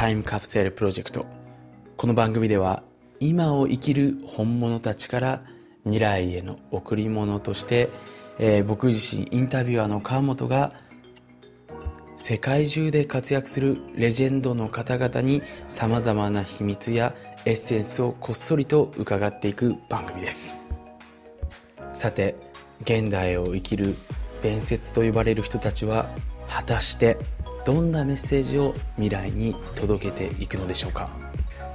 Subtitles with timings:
[0.00, 1.26] タイムカプセルプロジェクト。
[1.98, 2.82] この番組では
[3.18, 5.42] 今を生きる本物たちから
[5.82, 7.90] 未来への贈り物として、
[8.38, 10.72] えー僕自身インタビュアーの川本が
[12.16, 17.14] 世界中で活躍するレジェンドの方々にさまざまな秘密や
[17.44, 20.54] エッセンスをこっそりと伺っていく番組です。
[21.92, 22.36] さて
[22.80, 23.96] 現代を生きる
[24.40, 26.08] 伝説と呼ばれる人たちは
[26.48, 27.18] 果たして
[27.64, 31.10] どんなメッセージを未来に届けていくのでしょうか？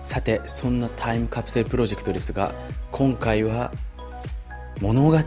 [0.04, 2.54] さてそんなタイムカプセルプロジェクトですが
[2.92, 3.72] 今回は
[4.82, 5.18] 物語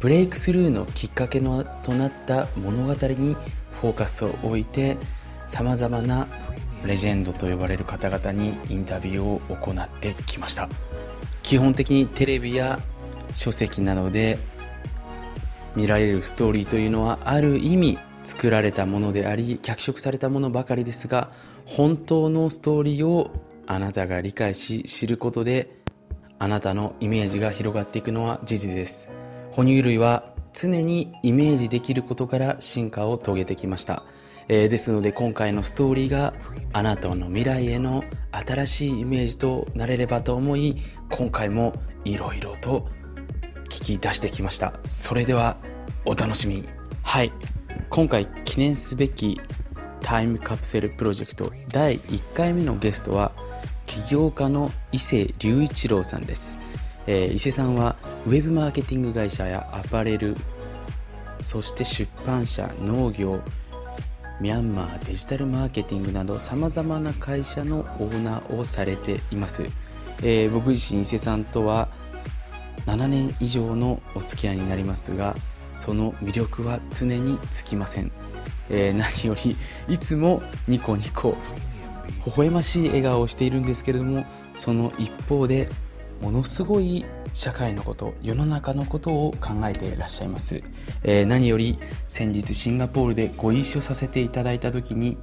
[0.00, 3.34] ブレイクスルーのきっかけのとなった物語に
[3.80, 4.96] フォーカスを置いて
[5.46, 6.28] さまざまな
[6.84, 10.68] レジェンドと呼ばれる方々にインタビューを行ってきました。
[11.42, 12.78] 基本的にテレビや
[13.34, 14.38] 書籍などで
[15.74, 21.30] 見られるストーリーというのはある意味作られたものであり脚色されたものばかりですが
[21.64, 23.30] 本当のストーリーを
[23.66, 25.78] あなたが理解し知ることで
[26.38, 29.10] あなたのイメージが広がっていくのは事実です。
[29.50, 34.04] 哺乳類は常にイメージできることから進化を遂げてきました、
[34.48, 36.34] えーですので今回のストーリーが
[36.72, 40.76] あなたの未来への新しいイメージとなれればと思い
[41.10, 42.88] 今回もいろいろと
[43.64, 44.74] 聞き出してきました。
[44.84, 45.58] それでは
[46.04, 46.64] お楽しみ
[47.02, 47.32] はい。
[47.90, 49.40] 今回記念すべき
[50.02, 53.32] タイムカプセルプロジェクト第1回目のゲストは
[53.86, 56.58] 起業家の伊勢隆一郎さんです、
[57.06, 60.36] えー伊勢さんはウェブマーケティング会社やアパレル
[61.40, 63.42] そして出版社農業
[64.40, 69.64] ミャンマーデジタルマーケティングなどさまざまな会社のオーナーをされています、
[70.22, 71.88] えー僕自身伊勢さんとは
[72.86, 75.34] 7年以上のお付き合いになりますが
[75.78, 78.10] その魅力は常につきません、
[78.68, 79.56] えー何より
[79.88, 81.36] いつもニコニコ
[82.26, 84.26] 微笑ましい笑顔をしているんですけれども
[84.56, 85.68] その一方で
[86.20, 90.64] ものすごい社会のこと世の中のことを考えていらっしゃいます、
[91.04, 95.16] えー何より先日シンガポールでご一緒させていただいた時に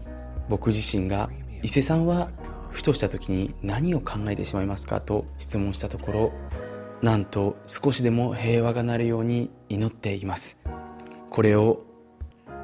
[0.47, 1.29] 僕自身が
[1.63, 2.29] 伊勢さんは
[2.71, 6.33] ふとした時に何を考えてしまいますかと質問したところ
[7.01, 10.59] なんと少しでも平和がなるように祈っています。
[11.29, 11.85] これを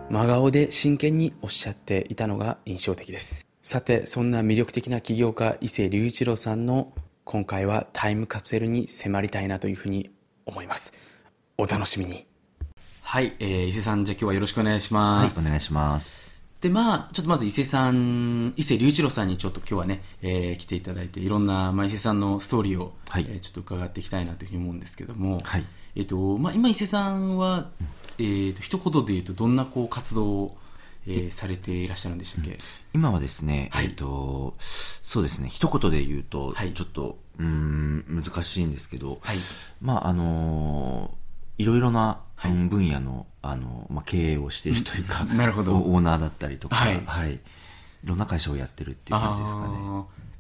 [0.10, 3.48] 真顔で真剣におっしゃっていたのが印象的です。
[3.62, 10.12] さてそんな魅力的な起業家伊勢隆一郎さんの今回はタイムカプセルに迫りたいなというふうに
[10.46, 10.94] 思います。
[11.58, 12.26] お楽しみに。
[13.04, 16.32] はい、えー伊勢さんじゃあ今日はよろしくお願いしはい、ます、お願いします。
[16.62, 23.26] で、まあ、ちょっとまず伊勢さん、伊勢隆一郎さんにちょっと今日はね、えー来ていただいて、いろんな、まあ、伊勢さんのストーリーを、はい。
[23.28, 25.64] えーちょっと伺っていきたいなというふうに思うんですけども、はい
[25.96, 27.70] えっ、と、まあ、今伊勢さんは、
[28.18, 30.58] えっ、と、一言で言うと、どんなこう活動を、
[31.08, 32.58] えーされていらっしゃるんでしたっけ、
[32.94, 33.86] 今はですね、はい。
[33.86, 36.74] えっと、そうですね、一言で言うと、はい。
[36.74, 39.38] ちょっと、うーん、難しいんですけど、はい。
[39.82, 41.22] まあ、あのー
[41.58, 42.22] いろいろな、
[42.70, 45.76] 分野の、あの、まあ、経営をしているというか、なるほど。
[45.76, 46.96] オーナーだったりとか、はい。
[47.28, 47.34] い。
[47.34, 47.40] い
[48.04, 49.78] ろんな会社をやってるっていう感じですかね。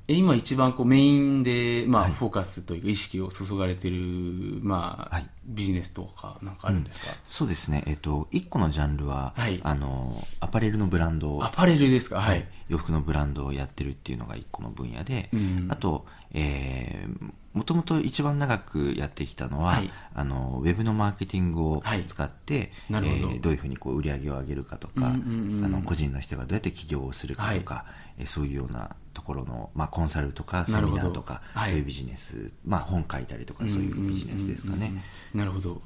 [0.07, 2.11] 今一番こうメインで、まあ、はい。
[2.11, 5.29] フォーカスというか意識を注がれている、まあ、はい。
[5.45, 9.59] ビジネスとかなんかあるんですか、そうですね、えっと、一個のジャンルは、はい。
[9.63, 11.37] あの、アパレルのブランド。
[11.37, 12.19] をアパレルですか？
[12.19, 15.67] はい、洋服のブランドをやってるっていうのが一個の分野で、うん。
[15.69, 19.91] あと、えー、もともと一番長くやってきたのは、はい。
[20.13, 22.05] あの、ウェブのマーケティングをはい。
[22.05, 23.17] 使って、なるほど。
[23.17, 25.65] えーどういうふうにこう売り上げを上げるかとか、うんうんうん。
[25.65, 27.85] あの、個人の人がどうやって起業をするかとか、
[28.17, 31.69] えーそういうようなところの、まあ、コンサルとかセミナーとか、はい。
[31.69, 34.77] そういうビジネス、まあ、本書いたりとか、そういうビジネスですかね。
[34.77, 34.95] うんうんうん。
[34.95, 35.01] うん
[35.33, 35.81] なるほど。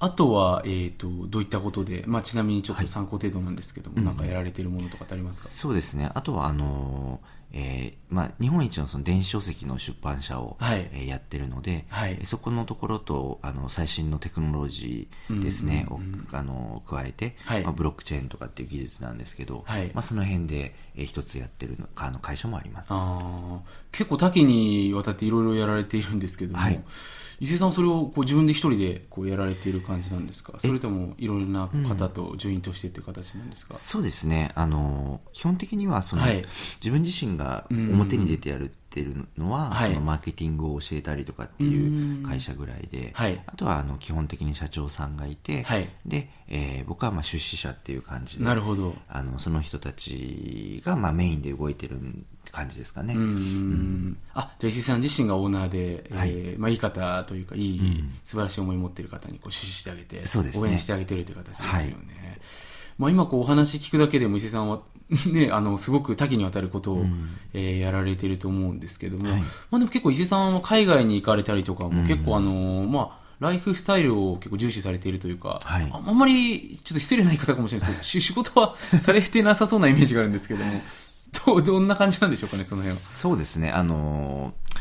[0.00, 6.10] あとは、えー、とどういったことで、まあ、ちなみにちょっと参考程度なんですけども、なんかやられているものとかってありますか、そうですね。
[6.14, 10.90] あとは、あのーえーまあ、日本一のその電子書籍の出版社を、はい。
[10.92, 12.16] えーやってるので、はい。
[12.18, 16.00] えーそこのところとあの最新のテクノロジーですね、を
[16.32, 17.62] あの加えて、はい。
[17.62, 19.90] まあ、ブロックチェーンとかっていう技術なんですけど、はい。
[19.94, 22.86] まあ、その辺で、えー一つやってるのあの会社もあります。
[22.90, 23.58] あー。
[23.92, 26.82] 結構多岐にわたっていろいろやられているんですけども、はい
[27.40, 30.54] 伊勢さんはそれをこう自分で一人でこうやられている感じなんですか？
[30.58, 34.50] それともいろいろな方とジョイントしてっていう形なんですか、そうですね。
[34.54, 36.44] あの、基本的には、その、はい。
[36.80, 39.90] 自分自身が表に出てやるっていうのは、はい。
[39.92, 43.42] そのマーケティングを教えたりとかっていう会社ぐらいで、はい。
[43.46, 45.88] あとは、あの、基本的に社長さんがいて、はい。
[46.06, 48.94] で、えー僕は、まあ、出資者っていう感じで、なるほど。
[49.08, 51.98] あの、その人たちが、まあ、メインで動いてる
[52.54, 53.14] 感じですかね。
[53.14, 56.30] うーんあじゃあ伊勢さん自身がオーナーで、はい。
[56.30, 60.62] えーまあ、いい方というかいい、素晴らしい思いを持っている方にこう支持してあげてそうですね。
[60.62, 62.38] 応援してあげてるという形ですよね、
[62.98, 64.80] まあ、今こうお話聞くだけでも伊勢さんは
[65.30, 67.04] ね、あの、すごく多岐にわたることを、
[67.52, 69.40] えーやられてると思うんですけども、はい。
[69.40, 75.88] まあでも結構伊勢さんは海外に行かれたりとかも結構あの、まあ、ライフスタイルを結構重視されているというか、はい。
[75.92, 80.82] ああんまりちょっと失礼な言い方かもしれないですけど、 し仕事はされてなさそうなイメージがあるんですけども、
[81.46, 83.00] どう どんな感じなんでしょうかね、その辺は。
[83.00, 84.74] そうですね、あのー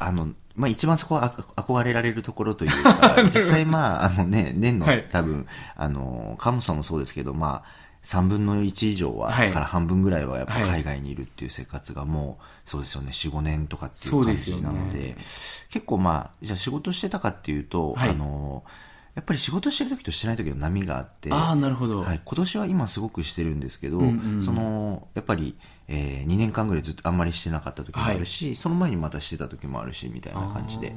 [0.00, 1.24] あの、まあ、一番そこは
[1.56, 5.06] あ憧れられるところというか、 実際まあ、あのね、年のはい。
[5.10, 9.52] 多分、あの、カムさんもそうですけど、まあ、3分の1以上は、はい。
[9.52, 10.64] から半分ぐらいはやっぱはい。
[10.64, 15.16] 海外にいるっていう生活がもう、そうですよね、4、5年とかっていそうう感じなので、
[15.70, 18.10] 結構まあ、じゃあ仕事してたかっていうと、はい。
[18.10, 18.64] あの、
[19.14, 22.02] やっぱり仕事してる時としてない時の波があって、ああ、なるほど。
[22.02, 24.42] はい、今年は今すごくしてるんですけど、うんうん。
[24.42, 25.56] そのやっぱり、
[25.88, 30.96] え2年間ぐらいずっとあんまりしてなかった時もあるし、その前にまたしてた時もあるしみたいな感じでで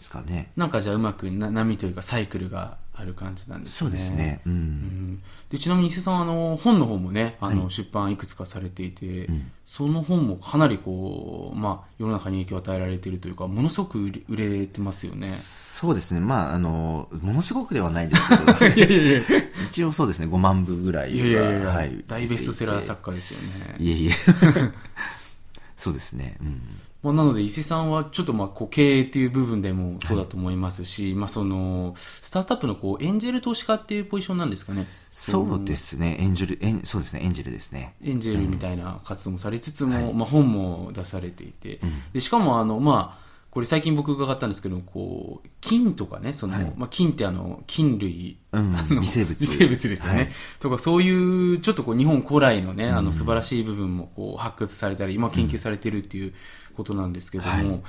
[0.00, 0.50] すかね。
[0.56, 3.90] なんかじゃあうまくな波というかサイクルがある感じなんですね。
[3.90, 4.40] そうですね。
[4.46, 5.22] うん、うん。
[5.48, 7.70] でちなみに伊勢さんあの本の方もねあの、はい。
[7.70, 9.50] 出版いくつかされていて、ん。
[9.64, 15.30] その本もかなりこう、まあ、世の中に影響を与えられているというかものすごく売れてますよね。
[15.32, 16.20] そうですね。
[16.20, 18.66] まああのものすごくではないですけど。
[18.76, 19.22] いやいやいや。
[19.68, 20.26] 一応そうですね。
[20.26, 23.76] 5万部ぐらいいやいやいや、ははい、大ベストセラー家作家ですよね。
[23.78, 24.10] いえいえ。
[25.76, 26.36] そうですね。
[26.40, 26.60] うん
[27.02, 34.86] まあ、なので伊勢さんはちょっとまあこう経営っていう部分でもそうだと思いますし、まあそのスタートアップのこうエンジェル投資家っていうポジションなんですかね。
[35.10, 36.16] そうですね。
[36.20, 37.22] エンジェルエンそうですね。
[37.22, 37.94] エンジェルですね。
[38.04, 40.14] エンジェルみたいな活動もされつつも、はい。
[40.14, 41.80] まあ、本も出されていて、
[42.12, 49.40] でしかもあの、まあ、これ最近僕伺ったんですけどこう金とかねその、はいまあ、金ってあの菌類、うん 微生物。
[49.40, 50.28] 微生物ですよね、はい。
[50.60, 56.32] とかそういうちょっとこう日本古来のね、あの素晴らしい部分もこう発掘されたり今研究されてるっていう
[56.80, 57.82] ことなんですけども、はい。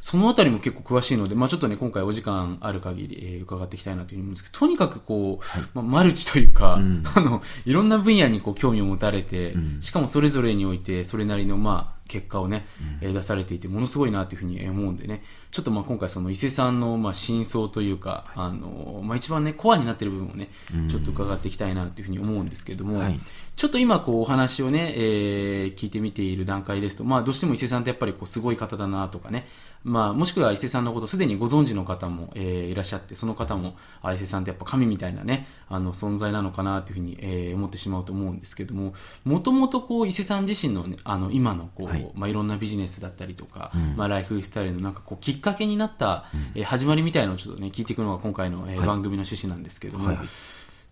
[0.00, 7.04] そのあたりも結構詳しいので、まあ、ちょっとね今回お時間ある限り、えー伺っていきたいなというふうに思うんですけどとにかくこう、まあ、マルチというか、ん。
[7.14, 9.82] あのいろんな分野にこう興味を持たれて、ん。
[9.82, 12.66] しかもそれぞれにおいてそれなりのまあ結果をね、
[13.00, 15.22] えー出されていてものすごいなというふうに思うんでね。
[15.50, 20.50] ちょっとまあ今回その伊勢さんのまあ真相というか、あのまあ、一番ねコアになっている部分をね、
[20.88, 23.20] ちょっと伺っていきたいなというふうに思うんですけども、はい。
[23.56, 29.46] ちょっと今こうお話をね、えー聞いてみている段階ですと、まあどうしても伊勢さんってやっぱりこうすごい方だなとかね、
[29.82, 38.94] まあもしくは伊勢さんのことすでにご存知の方も、えーいらっしゃって、その方も、あ伊勢さんってやっぱ神みたいなね、あの存在なのかなというふうに、えー思ってしまうと思うんですけども、
[39.24, 42.02] もともとこう伊勢さん自身のね、あの今のこう、はい。
[42.02, 50.18] いまあいろんなビジネスだったりとか、まあライフスタイルのなんかこうきっかけになった、えー始まりみたいなのをちょっとね、聞いていくのが今回の、えー番組の趣旨なんですけども、はい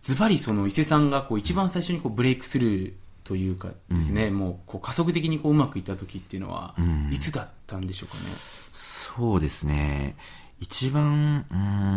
[0.01, 2.93] ズバリその伊勢さんがこう一番最初にこうブレイクスルー
[3.29, 7.13] というかですね、もうこう加速的にこううまくいった時っていうのは、ん。
[7.13, 8.31] いつだったんでしょうかね？
[8.73, 10.17] そうですね。
[10.61, 11.57] 一番、うー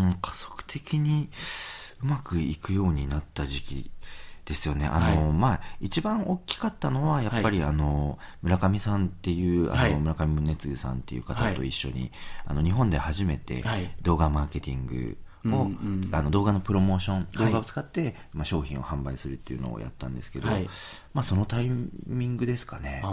[0.10, 1.30] ん、加速的に
[2.04, 3.92] うまくいくようになった時期
[4.44, 4.88] ですよね。
[4.88, 5.34] あの、はい。
[5.34, 9.96] まあ、一番大きかったのは、やっぱり、あの、村上さんっていう、あの、はい。
[9.96, 12.12] 村上宗次さんっていう方と一緒に、
[12.46, 13.96] あの、日本で初めてはい。
[14.02, 16.16] 動画マーケティングを、うんうん。
[16.16, 17.38] あの動画のプロモーション、はい。
[17.38, 20.70] 動画を使って、まあ、商品を販売するっていうのをやったんですけど、はい。
[21.14, 21.70] まあ、そのタイ
[22.08, 23.04] ミングですかね。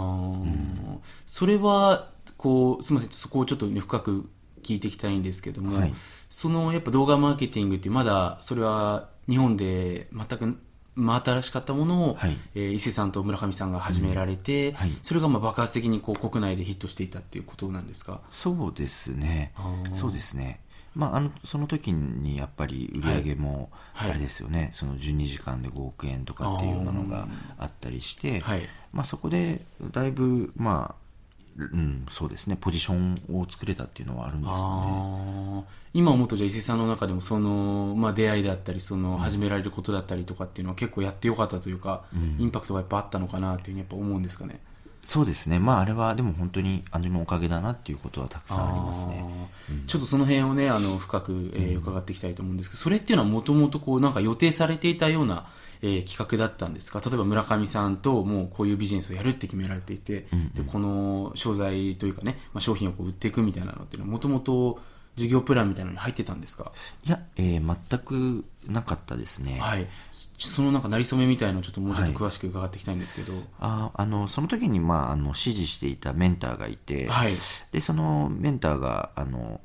[1.25, 3.13] それはこうすみません。
[3.13, 4.29] そこをちょっと、ね、深く
[4.61, 5.93] 聞いていきたいんですけども、はい。
[6.27, 10.59] そのやっぱ動画マーケティングってまだそれは日本で全く
[10.95, 12.37] 真新しかったものを、はい。
[12.55, 14.91] えー伊勢さんと村上さんが始められて、はい。
[15.01, 18.21] それがまあ爆発的にこう国内でヒットしていたっていうことなんですか？
[18.31, 19.53] そうですね。
[19.93, 20.59] そうですね。
[20.95, 24.11] まあ、あの、その時にやっぱり売り上げも、はい。
[24.11, 27.27] あれですよね、その12時間で5億円とかっていうものが
[27.57, 28.67] あったりして、はい。
[28.91, 31.09] まあそこでだいぶ、まあ、
[31.57, 35.65] うん、そうですね、ポジションを作れたっていうのはあるんですかね。
[35.93, 42.03] 今思うとじゃあ伊勢さんの中でもその、まあ、出会いだったりその始められることだったりとかっていうのは結構やってよかったというか、
[42.37, 44.61] インパクトがやっぱあったのかなっていうふうにやっぱ思うんですかね
[45.09, 45.57] そうですね。
[45.57, 49.25] まああれはでも本当に兄のおかげだなっていうことはたくさんありますね。
[49.67, 49.85] あー。
[49.87, 55.47] ちょっとその辺をねあの深く、えー伺っていきたいと思うんですけどそれっていうのはもともとこうなんか予定されていたような、
[55.81, 57.01] えー企画だったんですか？
[57.03, 64.79] 例えば村上さんともうこういうビジネスをやるって決められていて、でこの商材というかね、まあ、商品をこう売っていくみたいなのっていうのはもともと
[65.19, 66.71] 事業プランみたいなのに入ってたんですか？
[67.05, 69.57] いや、えー全くなかったですね。
[69.59, 72.31] はい、そそのなんかなりそめみたいなのをちょっともうちょっとはい。
[72.31, 77.33] 詳しく伺っていきたいんですけど、ああのその時に、まあ、あの指示していたメンターがいて、はい。
[77.71, 79.61] でそのメンターがあの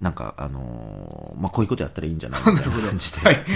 [0.00, 2.40] なんかあの、まあ、こういうことやったらいいんじゃない？
[2.50, 3.44] みたいな感じで、はい。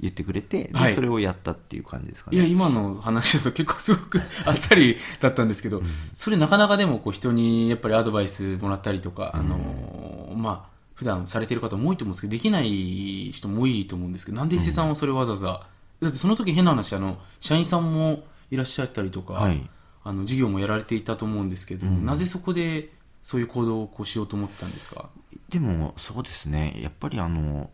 [0.00, 0.94] 言ってくれて、ではい。
[0.94, 2.48] それをやったっていう感じですかいや、ね。
[2.50, 5.82] 今の話だと結構すごく あっさりだったんですけど、
[6.14, 9.97] それなかなかでもこう人にやっぱりアドバイスもらったりとか、あのー
[10.38, 15.66] まあ、普段されてる方も多いと思うんですけど、できない人も多いと思うんですけど、なんで伊勢さんはそれをわざわざ
[16.00, 19.68] だってその時変な話、あの、社員さんもいらっしゃったりとか、はい。
[20.04, 22.04] あの、事業もやられていたと思うんですけど、うん。
[22.04, 22.92] なぜそこで
[23.22, 25.10] そういう行動をこうしようと思ったんですか？
[25.48, 26.78] でも、そうですね。
[26.80, 27.70] やっぱりあの、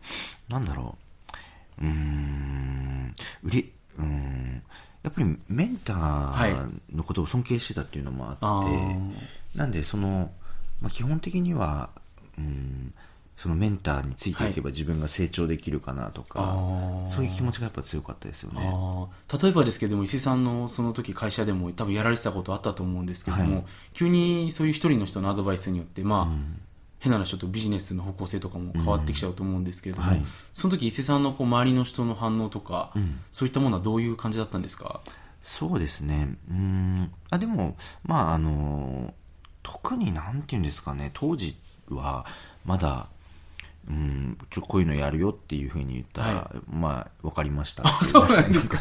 [0.49, 0.97] なんだろ
[1.79, 1.81] う。
[1.83, 4.63] うーん、売り、うーん、
[5.03, 9.57] やっぱりメンターのことを尊敬してたっていうのもあって、あー。
[9.57, 10.31] なんで、その、
[10.81, 11.89] まあ、基本的には、
[12.37, 12.93] うん、
[13.37, 17.07] そのメンターについていけば自分が成長できるかなとか、あー。
[17.07, 18.61] そういう気持ちがやっぱ強かったですよね。
[19.41, 23.65] 例えばですけども伊勢さんのその時会社でも多分やられてたことあったと思うんですけども、はい。
[23.93, 26.61] 急にそういう一人の人のアドバイスによってまあ、うん。
[26.99, 30.25] 変な話ちょっとビジネスの方向性とかも変わってきちゃうと思うんですけれども、はい。
[30.53, 33.19] その時伊勢さんのこう周りの人の反応とか、うん。
[33.31, 35.01] そういったものはどういう感じだったんですか？
[35.41, 36.35] そうですね。
[36.49, 37.11] うーん。
[37.29, 39.13] あ、でも、まあ、あの、
[39.61, 41.55] 特になんていうんですかね、当時
[41.89, 42.25] は、
[42.65, 43.07] まだ、
[43.87, 47.83] うん、ちょ、こういうのやるよっていうふうに言ったら、はまあ、わかりました。
[47.85, 48.79] あそうなんですか。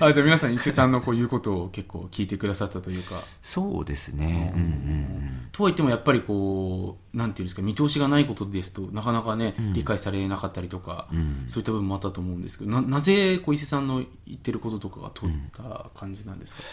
[0.00, 3.22] あじゃあ皆さん伊勢さんのこういうことを結構聞いてくださったというか。
[3.42, 4.52] そうですね。
[4.54, 5.48] うんうんうん。
[5.50, 11.44] とは言ってもやっぱりこうなんていうんですか見通しがないことですとなかなかね、理解されなかったりとか、うん。
[11.46, 16.68] そういった部分もあったと思うんですけどななぜこう伊勢さんの言ってることとかが通った感じなんですか、うん、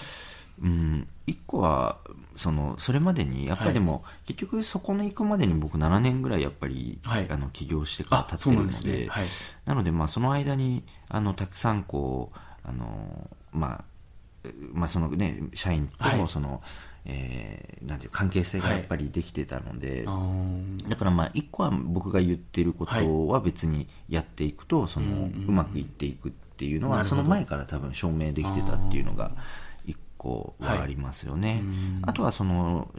[1.25, 1.97] 一個は、
[2.35, 7.27] その、それまでに、やっぱりでも、結局そこの行くまでに僕7年ぐらいやっぱり、はい。
[7.29, 9.09] あの、起業してから経ってるので、
[9.65, 13.83] なので、まあ、その間に、あの、たくさん、こう、あの、まあ、
[14.43, 16.17] えまあ、そのね、社員とはい。
[16.17, 16.61] の、その、
[17.05, 20.89] えーなんていう関係性がやっぱりできてたので、あー。
[20.89, 29.31] だからまあ、一個は僕が言ってることは別にやっていくと、その、うんうんうまくいっていくっていうのは、その前から多分証明できてたっていうのが、
[30.19, 31.61] 一個はありますよね。
[31.63, 32.01] うん。
[32.03, 32.93] あとはその、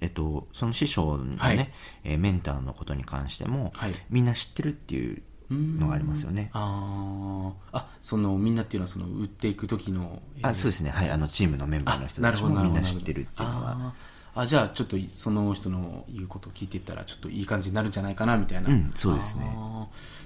[0.00, 1.72] えっと、その師匠のね、はい。
[2.04, 3.92] えーメンターのことに関しても、はい。
[4.10, 6.50] みんな知ってるっていうのがありますよね。
[6.52, 7.76] あー。
[7.78, 13.94] あそのみんなっていうのはその売っていく時の、えーあそうですね、はい、あのチームのメンバーの人なるほどたちもみんな知ってるっていうのは、
[14.34, 19.50] あじゃあちょっとその人の言うことを聞いていったらちょっといい感じになるんじゃないかなみたいな、うんそうですね。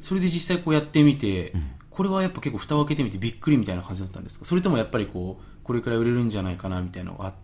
[0.02, 1.52] それで実際こうやってみて、
[1.90, 4.44] これはやっぱ結構蓋を開けてみてびっくりみたいな感じだったんですか？
[4.44, 7.34] それともやっぱりこうこれくらい売れるんじゃないかなみたいなのがあ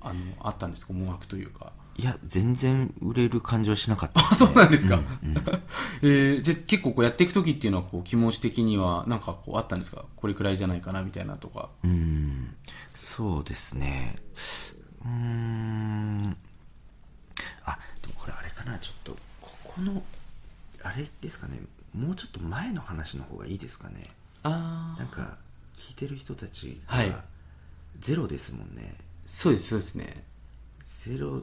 [0.00, 0.92] あのあったんですか？
[0.92, 1.72] 思惑というか。
[1.96, 5.36] いや、全然売れる感じはしなかったあそうなんですか、うんうん。
[6.02, 10.04] えーじゃあ結構こうやっていく時っていうのはこう気持ち的にはなんかこうあったんですか？
[10.16, 11.68] これくらいじゃないかなみたいなとか。
[11.84, 12.56] うん、
[12.92, 14.16] そうですね。
[15.04, 16.36] うーん。
[17.64, 20.02] あ、でもこれあれかな、ちょっと、ここの、
[20.82, 21.60] あれですかね、
[21.94, 24.10] もうちょっと前の話の方がいいですかね。
[24.42, 25.36] あなんか、
[25.76, 27.10] 聞いてる人たちはい。
[27.10, 27.24] が、
[28.00, 28.94] ゼロですもんね。
[29.24, 30.24] そうですそうですね。
[30.84, 31.42] ゼロ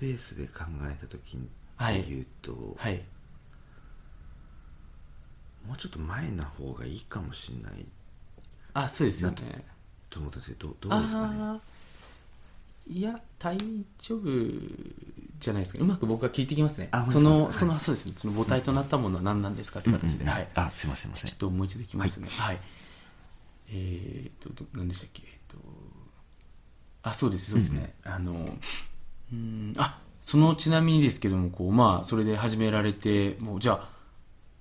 [0.00, 3.02] ベースで考えた時にはい言うと、はい。
[5.66, 7.86] もうちょっと前の方がいいかもしれない。
[8.74, 9.64] あそうですよね。
[10.08, 11.60] と思ったんですけど、どうですかね？
[12.88, 13.56] いや大
[13.98, 14.22] 丈夫
[15.38, 15.80] じゃないですか。
[15.80, 16.88] うまく僕が聞いてきますね。
[16.90, 18.12] あその、お願いしますそのそうですね。
[18.14, 20.34] その母体となったものは何なんですかって形で、うんうん。
[20.34, 20.48] はい。
[20.54, 21.30] あ、すいません、すいません。
[21.30, 21.38] ちょっ。
[21.38, 22.28] ともう一度いきますね。
[22.30, 22.58] はい、
[23.68, 25.39] えーっとど何でしたっけ？
[25.50, 25.58] と
[27.02, 28.46] あそうですそうですね、あの
[29.32, 29.72] うん。
[29.78, 33.88] あそのちなみにですけどもこうまあそれで始められてもうじゃあ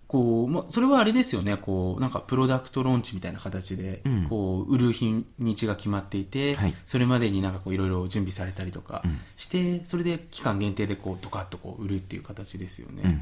[0.07, 1.55] こう、まあ、それはあれですよね。
[1.55, 4.25] こうなんかプロダクトローンチみたいな形で、うん。
[4.27, 6.73] こう売る日にちが決まっていて、はい。
[6.83, 9.19] それまでになんかこういろいろ準備されたりとかうん。
[9.37, 13.21] して、それで期間限定でこうドカッとこう売るっていう形ですよね、うんうん。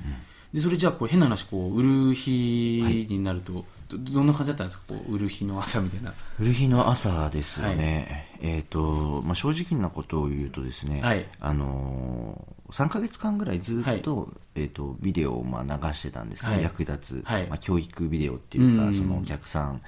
[0.53, 4.83] でそれじゃあこう変な話こう売る日になると、どどんな感じだったんですか？
[4.89, 6.13] こう売る日の朝みたいな。
[6.39, 8.27] 売る日の朝ですよね。
[8.41, 11.25] えっ、と、まあ、正直なことを言うとですね、はい。
[11.39, 16.51] あのー、3ヶ月間ぐらいずっと、えっ、と、ビデオをまあ流してたんですね。
[16.53, 16.63] はい。
[16.63, 17.47] 役立つ、はい。
[17.47, 18.93] まあ、教育ビデオっていうか、うん。
[18.93, 19.81] そのお客さん。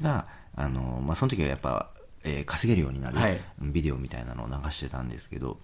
[0.00, 1.90] が、あのー、まあ、その時はやっぱ、
[2.24, 3.40] えー稼げるようになる、はい。
[3.60, 5.58] ビデオみたいなのを流してたんですけど、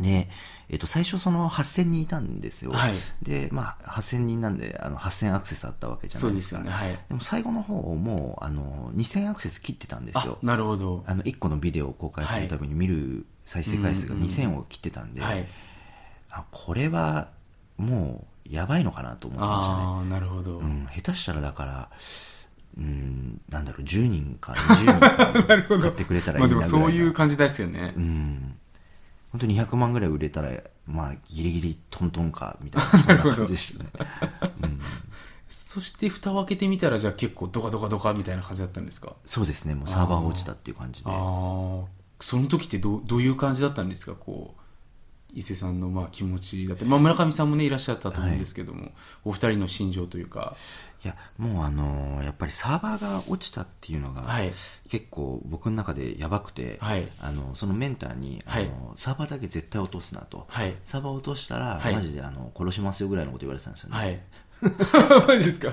[0.00, 0.28] で、
[0.68, 2.72] えっ、と、最初その8000人いたんですよ。
[2.72, 2.94] はい。
[3.22, 6.60] で、まあ、8000人なんで、あの、8000アクセスあったわけじゃそないですか。
[6.60, 6.88] うですよね。
[6.88, 6.98] はい。
[7.08, 11.04] でも最後の方もうあの2000アクセス切ってたんですあよなるほど。
[11.06, 15.46] あの1個のビデオを公開するために見る再生回数がうんうん2000を切ってたんで、はい。
[16.30, 17.28] あこれは
[17.76, 21.88] もうやばいのかなと思ってましたね、ああなるほど、うん、下手したらだから
[22.78, 28.49] うんなんだろう10人か20人か 買ってくれたらいいまあでなぐらいなもそういう感じですよね、うん
[29.32, 30.50] 本当に200万ぐらい売れたら
[30.86, 33.90] まあギリギリトントンかみたいなそんな感じでしたね、
[34.62, 34.80] う ん
[35.48, 39.14] そして蓋を開けてみたらじゃあ結構ドカドカドカみたいな感じだったんですか？
[39.24, 39.74] そうですね。
[39.74, 41.10] もうサーバーが落ちたっていう感じで。
[41.10, 41.16] ああ
[42.20, 44.12] その時ってどうどういう感じだったんですか？
[44.14, 44.60] こう
[45.34, 48.92] 伊勢さんのまあ気持ちだって、まあ、村上さんもねいらっしゃったと思うんですけども、
[49.24, 50.56] お二人の心情というか。
[51.02, 54.52] いやもうあのーやっぱりサーバーが落ちたっていうのが、はい。
[54.90, 57.08] 結構僕の中でやばくて、はい。
[57.22, 58.70] あのそのメンターに、あのはい。
[58.96, 60.74] サーバーだけ絶対落とすなと、はい。
[60.84, 61.94] サーバー落としたら、はい。
[61.94, 64.20] マジであの殺しますよぐらいのこと言われてたんですよね、はい
[65.26, 65.72] マジですか？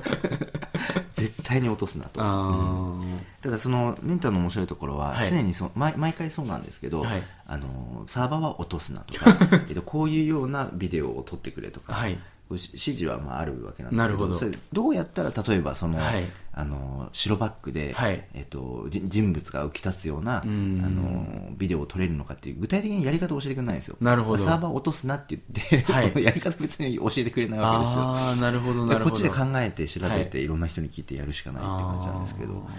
[1.15, 2.19] 絶対に落とすなと。
[2.21, 2.99] あ
[3.41, 5.29] ただそのメンターの面白いところは、はい。
[5.29, 7.23] 常にそ毎毎回そうなんですけど、はい。
[7.47, 9.37] あのサーバーは落とすなとか
[9.69, 12.17] えっとこういうようなビデオを撮ってくれとか、はい
[12.55, 14.35] 指示はまああるわけなんですけどど。
[14.35, 16.25] それどうやったら例えばその、はい。
[16.59, 18.25] あの白バックで、はい。
[18.33, 20.81] えっと、じ人物が浮き立つようなあん。
[20.81, 23.97] のビデオを撮れるのかっていう具体的にやり方を教えてくれないんですよ。
[24.01, 24.43] なるほど。
[24.43, 26.09] サーバーを落とすなって言って、 はい。
[26.09, 28.03] そのやり方別に教えてくれないわけですよ。
[28.03, 29.17] あーなるほどなるほど。
[29.17, 32.71] でこっちで考えて調べはていろんな人に聞いてやるしかないって感じなんですけどあ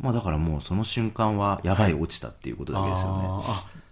[0.00, 3.28] まあだからもうその瞬間はやばい落ちたっていうことだけですよね、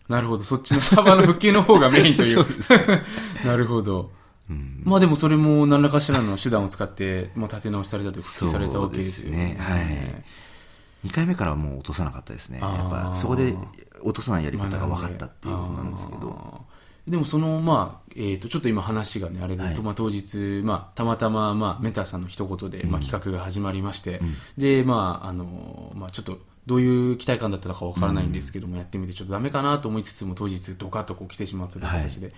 [0.09, 0.45] なるほど。
[0.45, 2.45] そっちのサーバーの復旧の方がメインという。
[3.45, 4.11] なるほど、
[4.49, 9.57] まあでもそれも何らかしらの手段を使って、まあ、立て直しされたというか復旧されたわけですよね。
[9.59, 11.09] はい。
[11.09, 12.61] 2回目からはもう落とさなかったですね。
[12.61, 13.55] やっぱそこで
[14.03, 16.65] 落とさないやり方が分かったっていうことなんですけど、
[17.09, 19.79] でもそのまあ、えー、とちょっと今話がねあれで、はい。
[19.81, 24.21] まあ、当日、まあ、たまたま、まあ、メンターさんの一言で、まあ、企画が始まりまして、
[24.57, 32.33] でまああのまあちょっとどういう期待感だったのかわからないんですけども、やってみてちょっとダメかなと思いつつも当日ドカッとこう来てしまったという形で、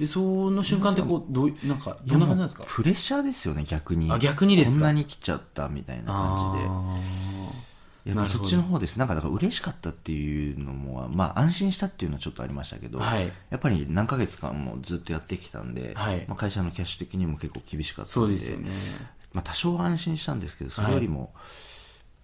[0.00, 2.64] でその瞬間ってこうどういなんかどんな感じなんですか？
[2.66, 4.10] プレッシャーですよね逆に。
[4.10, 4.72] あ逆にですか？
[4.72, 6.66] こんなに来ちゃったみたいな感じで。
[6.68, 6.96] あ
[8.06, 8.98] いやそっちの方です。
[8.98, 13.30] なんかだから嬉しかったっていうのもまあ安心したっていうのはちょっとありましたけど、はい。
[13.50, 16.24] やっぱり何ヶ月間もずっとやってきたんで、はい。
[16.26, 18.70] まあ、会社のキャッシュ的にも結構厳しかったんでそうですよね。
[19.34, 21.34] まあ、多少は安心したんですけどそれよりも、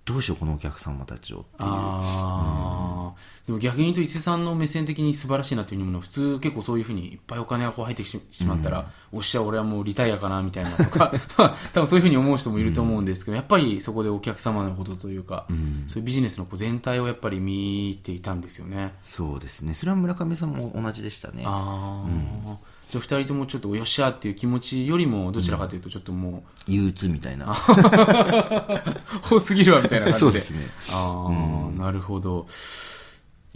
[0.06, 1.68] どうしようこのお客様たちをっていう。
[1.68, 10.70] ああ、でも逆に言うと伊勢さんの目線的に素晴らしいなというふうに思うのは普通結構そういうふうにいっぱいお金がこう入ってしまったら、おっしゃ俺はもうリタイアかなみたいな。
[10.70, 15.46] とかまあ多分そういうふうに思う人もいると思うんですけど、やっぱりそこでお客様のことというか、
[15.88, 18.94] そういうビジネスのこう全体をやっぱり見ていたんですよね。
[19.02, 19.74] そうですね。
[19.74, 21.42] それは村上さんも同じでしたね。
[21.44, 22.04] あ
[22.46, 22.56] あ、
[22.90, 27.52] じゃ人ともちょっとおよっしゃっていう気持ちよりもどちらかというとちょっとも憂鬱みたいな。
[29.30, 30.20] う多すぎるわみたいな感じで。
[30.20, 30.66] そうですね。
[30.92, 32.46] ああ、なるほど。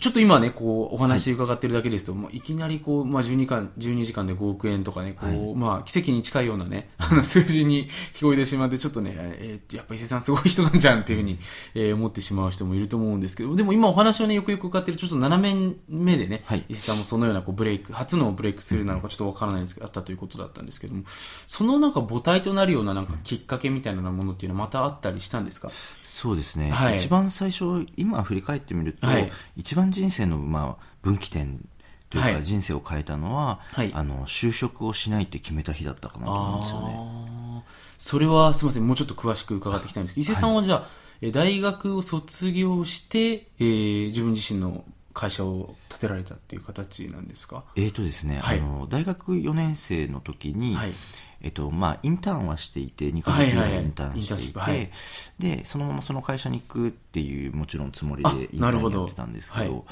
[0.01, 11.39] ちょっと今ね、こう、お話伺ってるだけですと、もういきなりこう、まあ、12間、12時間で5億円とかね、こう、まあ、奇跡に近いようなね、 あの、数字に聞こえてしまって、ちょっとね、えーやっぱ伊勢さんすごい人なんじゃんっていうふうに、
[11.75, 16.65] えー思ってしまう人もいると思うんですけど、でも今お話をね、よくよく伺ってる、ちょっと7年目でね、はい。
[16.69, 21.05] 伊勢さんもそのようなこうブレイク、初のブレイクスルーなのかちょっとわからないんですけど、あったということだったんですけども、
[21.47, 25.71] そのなんか母体となるようななんかきっかけみたいなものっていうのはまたあったりしたんですか？
[26.07, 26.97] そうですね、はい。
[26.97, 29.31] 一番最初今振り返ってみると、はい。
[29.57, 31.61] 一番人生の、まあ、分岐点
[32.09, 32.45] というか、はい。
[32.45, 33.93] 人生を変えたのは、はい。
[33.95, 37.65] あの就職をしないって決めた日だったかなと思うんですよね。
[37.99, 38.87] それはすみません。
[38.87, 40.89] もうちょっと詳しく伺っていきたいんですけど伊勢さんはじゃあ、
[41.21, 47.65] えー大学を卒業して、えー自分自身の会社を立てられたっていう形なんですか？
[47.77, 48.59] えーとですね、はい。
[48.59, 50.93] あの大学4年生の時に、はい
[51.43, 53.85] えっとまあ、インターンはしていて2ヶ月ぐはいはいはいらい。
[53.85, 54.89] インターンしていて、インターンシッ
[55.39, 58.99] プでそのままその会社に行くっていうもちろんつもりあでインタなるほど。
[58.99, 59.85] ーンやってたんですけどはい。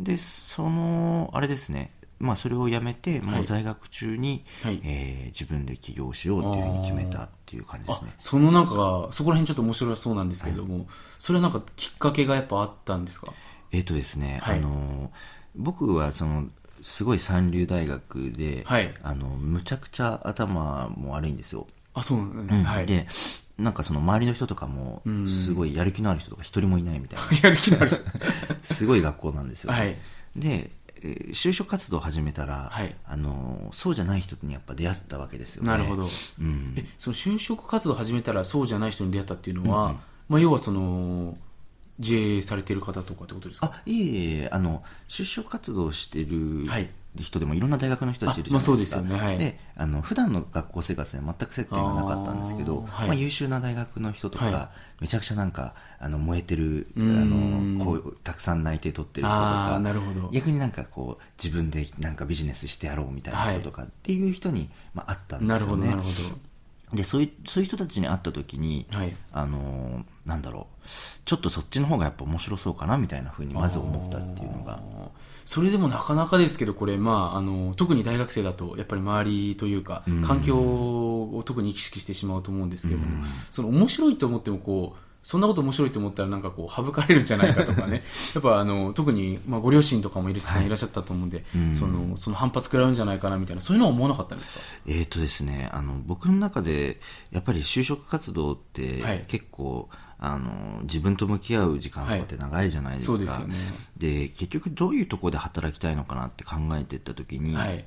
[0.00, 1.90] でそのあれですね。
[2.18, 4.80] まあ、それをやめて、もう在学中に、はい。
[4.84, 8.14] えー自分で起業しようっていうふうに決めたっていう感じですね。
[8.18, 10.86] そのなんかそこら辺ちょっと面白そうなんですけれども、
[11.18, 13.34] それはなんかきっかけがやっぱあったんですか？
[13.70, 14.58] えっ、とですね、はい。
[14.58, 15.12] あの
[15.56, 16.46] 僕はその
[16.86, 18.94] すごい三流大学で、はい。
[19.02, 21.66] あのむちゃくちゃ頭も悪いんですよ。
[21.94, 22.86] あそうなんです、はい。
[22.86, 23.06] で
[23.58, 27.26] なんかその周りの人とかもすごいやる気のある人とか一人もいないみたいな。
[27.42, 27.98] やる気のある人。
[28.62, 29.96] すごい学校なんですよ、はい。
[30.36, 30.70] で
[31.02, 32.94] えー就職活動を始めたら、はい。
[33.04, 35.70] あのそうじゃない人にやっぱ出会ったわけですよね。
[35.70, 36.04] なるほど、
[36.40, 39.96] うん、えその就職活動を始めたらそうじゃない人に出会ったっていうのは、
[40.28, 41.36] まあ、要はその
[41.98, 43.72] 自営されてる方とかってことですか？
[43.74, 46.88] あいえいえあの就職活動してるはい。
[47.18, 49.26] 人でもいろんな大学の人たちいるじゃないですか、あまあそうですよね。
[49.26, 49.38] はい。
[49.38, 53.08] であの普段の学校生活には全く接点がなかったんですけどはい。
[53.08, 55.02] まあ、優秀な大学の人とか、はい。
[55.04, 57.78] めちゃくちゃなんかあの燃えてるあん。
[57.78, 60.28] のこうたくさん内定取ってる人とあかーなるほど。
[60.30, 65.86] 逆になんかこう自分でなんかビジネスしてやろうみたいな人とかっていう人に、まあ、あったんなるですよね。
[65.86, 66.36] ほどなるほ
[66.92, 69.16] でそういうそういう人たちに会った時に、はい。
[69.32, 70.88] あのーなんだろう
[71.24, 74.82] ちょっとそっちの方がやっぱ面白そうかなみたいなふうにまず思ったっていうのが。
[74.92, 75.12] ど
[75.44, 88.04] それでもなかなかですけどこれ、まあ、あの特に大学生だとやっぱり周りというか環境を特に意識してしまうと思うんですけれども、その面白いと思ってもこうそんなこと面白いと思ったらなんかこう省かれるんじゃないかとかね。
[88.32, 91.74] やっぱあの特に、まあ、ご両親とかもいらっしゃいらっしゃったと思うんで、うん。
[91.74, 94.60] そのその反発食らうんじゃないかなみたいなそういうのは思わなかったんですか？
[94.86, 97.00] えーとですね、あの僕の中で
[97.32, 99.18] やっぱり就職活動っはい。
[99.18, 99.88] て結構、
[100.20, 103.54] あの自分と向き合う時間とかって長いじゃないですか、そうでね。
[103.96, 107.84] で結局どういうところで働きたいのかなって考えていった時に、はい。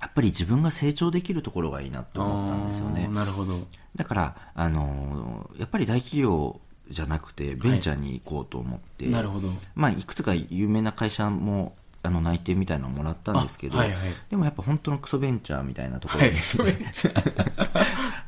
[0.00, 3.06] やっぱり自分が成長できるところがいいなって思ったんですよね。
[3.06, 3.68] なるほど。
[3.94, 6.60] だから、あのやっぱり大企業
[6.92, 9.48] じゃなくてベンチャーに行こうと思って、なるほど。
[9.74, 13.98] まあ、いくつか有名な会社もあの内定みたいなのもらったんですけど、あはいはい。
[14.28, 16.42] でもやっぱ本当のクソベンチャーみたいなところに、はい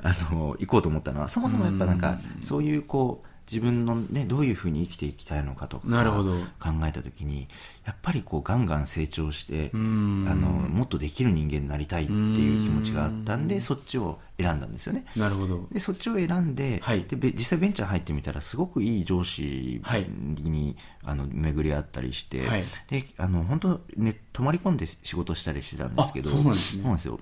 [0.05, 6.39] あの行こうと思ったのはそもそもやっぱなんかそういうこう自分の、ね、どういうふうに生きていきたいのかとかなるほど。
[6.59, 7.49] 考えた時に
[7.85, 10.25] やっぱりこうガンガン成長してあん。
[10.25, 15.05] のもっとできる人間になりたいっていう気持ちがあったんでそっちを選んだんですよね。
[15.17, 15.69] なるほど。
[15.71, 17.05] でそっちを選んで,、はい。
[17.05, 20.07] でべ実際ベンチャー入ってみたらすごくいい上司はい。
[20.09, 22.65] に、あの巡り合ったりして、はい。
[22.89, 26.83] であの本当、ね、泊まり込んで仕事したりしてたんですけどあそうなんですね。
[26.83, 27.21] そうなんですよ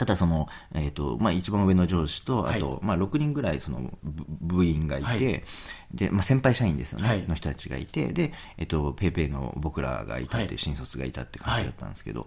[0.00, 5.42] ただその、えーとまあ、一番上の上司とあと、はいまあ、6人ぐらいその部部員がいて、はい。
[5.92, 7.28] でまあ、先輩社員ですよね、はい。
[7.28, 10.58] の人たちがいてで、えー、とペイペイの僕らがいたって、はい。
[10.58, 12.26] 新卒がいたって感じだったんですけど、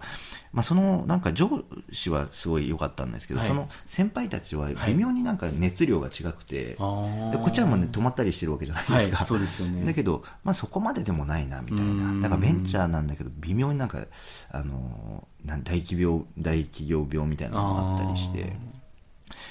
[0.52, 3.50] まあ、そのなんか上司はすごい良かったんですけど、はい。
[3.50, 9.84] その先輩たちは微妙になんか熱量が違くて、でこっちはもうね泊まったりしてるわけじゃないですか、はいそうですよね。
[9.88, 12.22] だけど、まあ、そこまででもないなみたいうなん。
[12.22, 14.06] だからベンチャーなんだけど微妙になんか
[14.52, 18.56] あの大企業大企業病みたいなのがあったりして。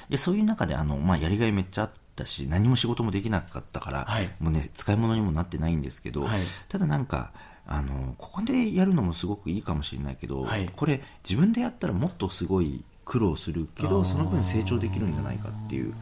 [0.08, 4.30] でそういう中であの、まあ、やりがいめっちゃあったし何も仕事もできなかったから、はい。
[4.40, 6.42] もうね、使い物にもなってないんですけど、はい。
[6.68, 7.32] ただなんか
[7.66, 10.68] あのここでやるのもすごくいいかもしれないけど、はい。
[10.74, 15.94] これ自分でやったらもっとすごい苦労するけどその分成長できるんじゃないかっていう。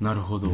[0.00, 0.50] なるほど、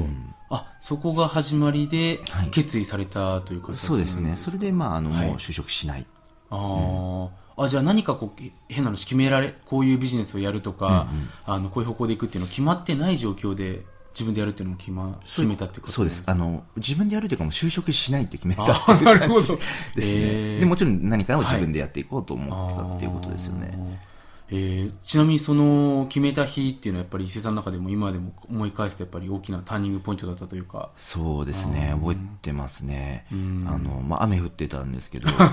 [0.50, 2.50] あそこが始まりではい。
[2.50, 4.34] 決意されたという形そうですね。
[4.34, 5.26] それで、まあ、あのはい。
[5.28, 6.06] もう就職しない。
[6.50, 11.08] あー、あじゃあ何かこう変なの決められこういうビジネスをやるとか、
[11.46, 13.82] あのこういう方向でいくっていうの決まってない状況で
[14.12, 16.22] 自分でやるっていうのも決,、ま、決めたってことそうです。
[16.26, 19.34] あの自分でやるというかもう就職しないって決めたってあいうなるほど。
[19.34, 19.62] 感じですね、
[19.96, 20.60] えー。
[20.60, 24.09] でもちろん何かを自分でやっていこうと思ってたっていうことですよね、あー
[24.52, 30.90] えーちなみにその決めた日っていうのはやっぱり伊勢さんの中でも今でも思い返すとやっぱり大きなターニングポイントだったというか。
[30.96, 31.92] そうですね。
[32.00, 33.26] 覚えてますね。
[33.30, 33.64] あん。
[33.64, 35.50] の、まあ、雨降ってたんですけど はい。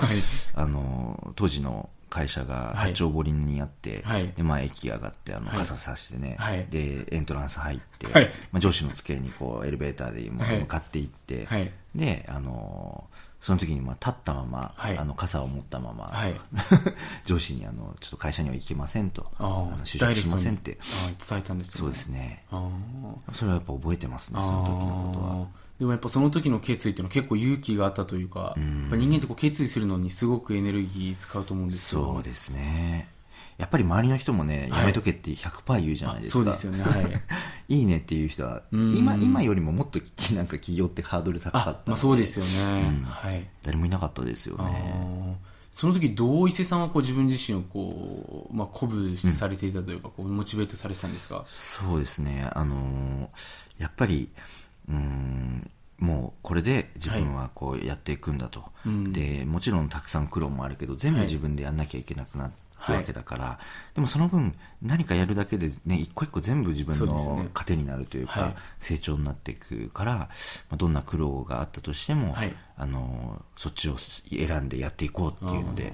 [0.56, 4.30] あの当時の会社がはい八丁堀にあって、はい。
[4.36, 5.58] でまあ、駅上がってあのはい。
[5.58, 6.66] 傘さしてね、はい。
[6.70, 8.32] でエントランス入って、はい。
[8.52, 10.60] まあ、上司の机にこうエレベーターではい。
[10.60, 11.72] 向かっていって、はい。
[11.96, 13.04] であの
[13.40, 14.98] その時にまあ立ったまま、はい。
[14.98, 16.40] あの傘を持ったまま、はい。
[17.26, 20.78] 上司にあのちょっと会社には行けませんとあーあの就職しませんって。
[21.30, 22.46] 伝えたんですよそうですね。
[23.34, 25.48] それはやっぱ覚えてますねその時のことは。
[25.80, 28.82] でもやっぱその時の決意っていうのは結構勇気があったというか、ん。
[28.82, 33.10] やっぱ人間ってこう決意するのにすごくエネルギー使うと思うんですよそうですね
[33.58, 34.80] やっぱり周りの人もね、はい。
[34.82, 36.34] やめとけって100%言うじゃないですか。
[36.34, 36.84] そうですよね。
[36.84, 37.22] はい。
[37.70, 38.96] いいねっていう人はうん。
[38.96, 40.00] 今今よりももっと
[40.36, 41.92] なんか企業ってハードル高かった。
[41.92, 43.04] まあそうですよね、うん。
[43.04, 43.48] はい。
[43.64, 45.48] 誰もいなかったですよあねー。
[45.72, 51.44] その時どう伊勢さんはこう自分自身をこう、まあ、鼓舞されていたというか、こうモチベートされてたんですか？
[51.48, 52.50] そうですね。
[52.54, 53.28] あのー
[53.80, 54.30] やっぱり
[54.90, 59.14] うーんもうこれで自分はこうやっていくんだと、うん。
[59.14, 61.28] でもちろんたくさん苦労もあるけど全部はい。
[61.28, 63.60] 自分でやんなきゃいけなくなるはいわけだから、
[63.94, 67.50] でもその分何かやるだけでね一個一個全部自分のね。
[67.54, 68.56] 糧になるというかはい。
[68.80, 70.30] 成長になっていくから、ま
[70.72, 72.56] あ、どんな苦労があったとしても、はい。
[72.78, 75.94] あのそっちを選んでやっていこうっていうので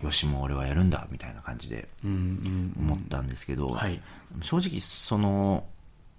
[0.00, 4.00] よしもう俺はやるんだみたいな感じで思ったんですけど、はい。
[4.40, 5.64] 正直その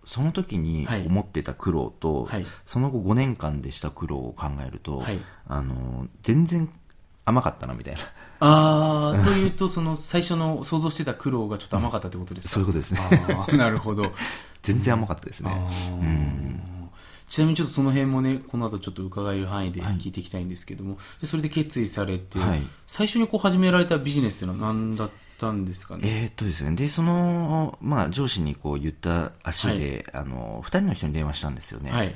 [0.03, 1.05] その時にはい。
[1.05, 2.45] 思ってた苦労と、はい。
[2.65, 5.19] その後5年間でした苦労を考えると、はい。
[5.47, 6.69] あの全然
[7.23, 8.01] 甘かったなみたいな
[8.43, 12.99] ああというとその最初の想像してた苦労がちょっと甘かったってことですか、そういうことですね。
[13.55, 14.11] なるほど。
[14.63, 15.51] 全然甘かったですね、
[17.27, 19.93] ちなみにちょっとその辺もねこの後ちょっと伺える範囲ではい。
[19.97, 22.61] 聞いていきたいんですけども、でそれで決意されて、はい。
[22.87, 31.91] 最初にこう始められたビジネスっていうのは何だったんですかね、えーっとですね、で、その、まあ、上司にこう言った足で、あの、二人の人に電話したんですよね。
[31.91, 32.15] はい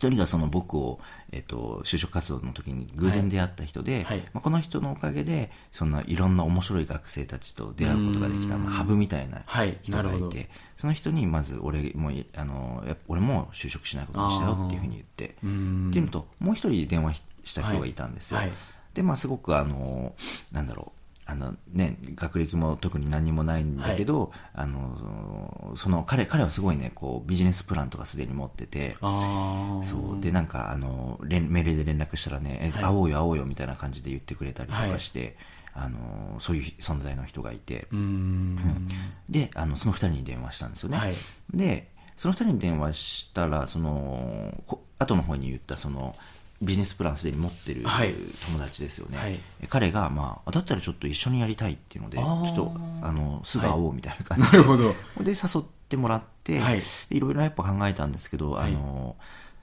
[0.00, 0.98] 一人がその僕を、
[1.30, 4.18] えっと、就職活動の時に偶然出会った人で、はい。
[4.32, 8.64] まあ、この人のおかげで、そんないろんな面白い学生たちと出会うことができた、うん。
[8.64, 10.26] まあ、ハブみたいなはい人がなるほど。
[10.28, 15.88] いて、その人にまず俺も、あの、俺も就職しないことにしたよっていうふうに言って、うん。
[15.90, 18.38] っていうのと、もう一人電話した人がいたんですよ。
[18.38, 18.52] はい。
[18.94, 20.14] で、まあ、すごく、あの、
[20.50, 20.99] なんだろう、
[21.30, 28.96] あのね、学歴も特に何にもないんだけど、あの、その彼、彼はすごいね、こう、ビジネスプランとかすでに持ってて。
[29.00, 30.20] そう。
[30.20, 35.36] で、なんか、あの、連メールで連絡したらね、えはい会おうよ会おうよみたいな感じで言ってくれたりとかして、
[35.72, 38.88] あの、そういう存在の人がいて、うーん。
[39.30, 40.98] で、あの、その二人に電話したんですよね。
[40.98, 41.14] はい
[41.52, 46.14] で、その二人に電話したら、その、こ後の方に言った、その、
[46.62, 48.14] ビジネスプランすでに持ってるはい。
[48.46, 49.16] 友達ですよね。
[49.18, 49.40] はい。
[49.68, 54.94] 彼が、まあ、だったらちょっと一緒にやりたいっていうので、ちょっと、あの、すぐ会おうみたいな感じなで、るほど。
[55.22, 56.80] で、誘ってもらって、はい。
[57.08, 58.72] でいろいろやっぱ考えたんですけど、はい。
[58.72, 59.16] あの、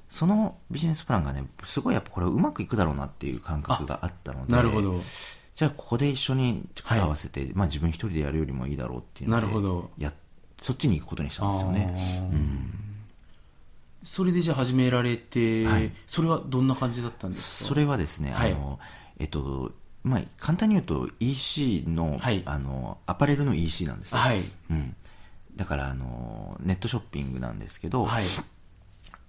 [0.10, 5.00] そのビジネスプランがね、すごいやっぱこれうまくいくだろうなっていう感覚があったので、なるほど。
[5.54, 9.92] じゃあここで一緒に力を合わせて、まあ自分一人でやるよりもいいだろうっていうので、なるほど。
[9.98, 10.14] や
[10.60, 11.96] そっちに行くことにしたんですよね。
[12.32, 12.87] うん
[14.08, 17.68] それでじゃあ始められて、はいそれはどんな感じだったんですか？
[17.70, 18.80] それはですね、はいあの、
[19.20, 24.20] えっと、まあ、簡単に言うと EC の、はいあの、アパレルの EC なんですよ。
[24.20, 24.42] はい。
[24.72, 24.96] うん。
[25.58, 28.26] だから、あの、ネットショッピングなんですけど、はい。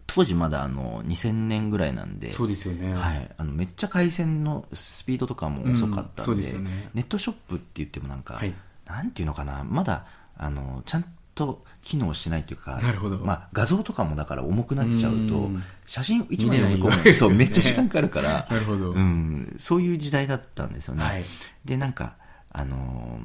[0.07, 2.95] 当時まだあの、2000年ぐらいなんで、そうですよね。
[2.95, 8.55] はい、あのめっちゃ回線のスピードとかも遅かったんで,、うんそうですよねネットショップって言ってもなんか、はい
[8.87, 11.05] なんていうのかなまだあのちゃん
[11.38, 13.18] と機能してないというかなるほど。
[13.18, 15.62] まあ、画像とかもだから重くなっちゃうとうん。
[15.87, 18.90] 写真1枚読み込むとけですよねめっちゃ時間かかるから なるほど。
[18.90, 21.24] うん、そういう時代だったんですよね、はい。
[21.64, 22.16] でなんか
[22.51, 23.20] あの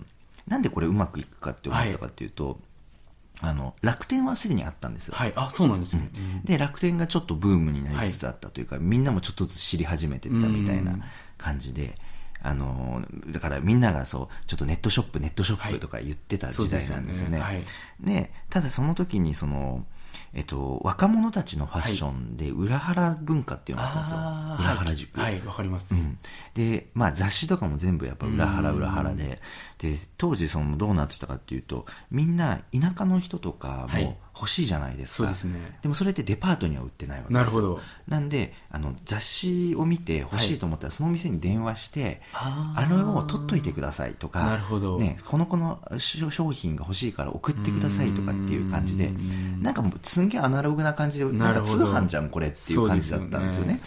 [0.48, 2.60] なんでこれうまくいくかって思ったかっていうと、
[3.42, 5.34] あの楽天はすでにあったんですよ、はい。
[5.36, 6.10] あ、そうなんですね。
[6.16, 6.42] うん。
[6.44, 10.98] で楽天がちょっとブームになりつつあったというか、みんなもちょっとずつ知り始めてったみたいな
[11.38, 11.96] 感じで、
[12.44, 19.86] あのだからみんながそうちょっとネットショップネットショップとか言ってた時代なんですよね,、そうですでただその時にその
[20.36, 25.46] えっと、若者たちのファッションで裏腹文化っていうのがあったんですよ、あー裏腹塾、はい、はい。
[25.46, 25.94] わかります。
[25.94, 26.18] うん、
[26.56, 29.40] で、まあ、雑誌とかも全部やっぱ裏腹裏腹で
[29.84, 34.06] で当時そのどうなってたかっていうとみんな田舎の人とかはい。
[34.06, 35.78] も欲しいじゃないですか、そうですね。
[35.84, 37.40] でもそれってデパートには売ってないわけですよ。
[37.40, 37.80] なるほど。
[38.08, 42.82] なんであの雑誌を見て欲しいと思ったら、その店に電話してあー。
[42.82, 44.98] あのを取っといてくださいとかなるほど。
[44.98, 49.62] ね、この子の商商品が欲しいから送ってくださいとかっていう感じでうん。
[49.62, 53.80] なんかもうすんげえアナログな感じでなんか通販じゃんこれっていう感じだったんですよね。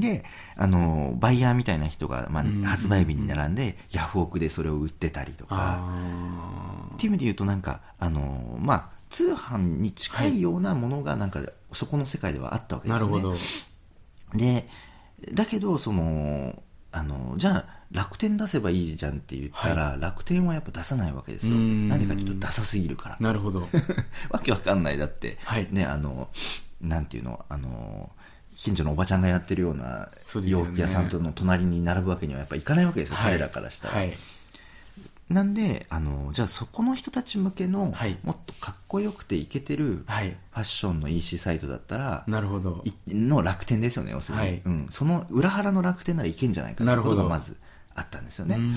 [0.00, 0.24] でね
[0.56, 5.56] あのバイヤーみたいな人が、まあん、発売日に並んでヤフオクでそれを売ってたりとか。
[5.58, 6.62] あ
[6.94, 11.40] っていう意味で言うとなんかあのまあ通販に近いようなものがなんか
[11.72, 13.16] そこの世界ではあったわけですよね。
[13.16, 13.36] るほど。
[14.34, 14.68] で
[15.32, 21.56] だけどそのあのじゃあ楽天出せばいいじゃんって言ったら、楽天はやっぱ出さないわけですよ。
[21.56, 23.16] うんなんでかというとダサすぎるから。
[23.20, 23.68] なるほど。
[24.30, 24.98] わけわかんない。
[24.98, 25.68] だって、はい。
[25.70, 26.28] ねあの
[26.80, 28.10] なんていうのあの
[28.56, 30.08] 近所のおばちゃんがやってるような
[30.44, 34.12] 洋服屋さんとの隣に並ぶわけにはやっぱいかないわけですよ、彼らからしたら、はい。
[35.28, 38.18] なんであのじゃあそこの人たち向けの、はい。
[38.22, 40.36] もっとかっこよくてイケてるフはい。
[40.54, 42.82] ァッションの EC サイトだったら、なるほど。
[42.84, 44.62] いの楽天ですよね要するに、はい。
[44.64, 47.22] うん、その裏腹の楽天ならいけんじゃないかとなるほど。
[47.22, 47.56] がまず
[47.94, 48.56] あったんですよね。
[48.56, 48.70] うんうん。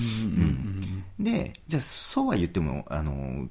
[1.18, 1.24] うん。
[1.24, 3.46] でじゃあそうは言ってもあの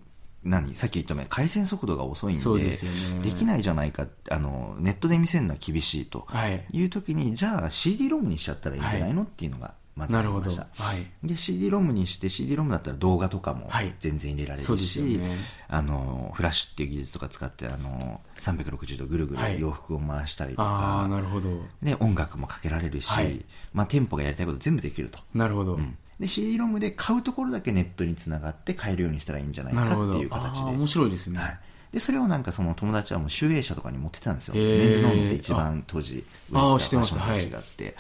[0.45, 6.63] 何さっき言ったように回線速度が遅いんででねきないじゃないかあのネットで見せるのは厳しいとはい。
[6.71, 10.49] いう時にじゃあ CD ロムにしちゃったらいいんじゃないの、っていうのがまずあなるほど。
[10.49, 11.07] りましたはい。
[11.23, 13.93] で CD ロムにして CD ロムだったら動画とかもはい。
[13.99, 15.37] 全然入れられるし、ですよね。
[15.69, 19.55] あのフラッシュっていう技術とか使ってあの360度ぐるぐはい。
[19.55, 21.49] る洋服を回したりとか、ああ、なるほど。
[21.81, 23.45] で音楽もかけられるし、はい。
[23.73, 25.75] まあ、店舗がやりたいこと全部できると、なるほど。
[25.75, 25.97] うん。
[26.19, 30.29] で CD ロムで買うところだけネットにつながって買えるようにしたらいいんじゃないかっていう。
[30.29, 30.71] 形で。
[30.71, 31.39] 面白いですね。
[31.39, 31.59] はい、
[31.91, 37.95] でそれをなんかその友達はもう集英社とかに持ってたんですよ、メンズノンノって一番当時売れてたファッション雑誌があって、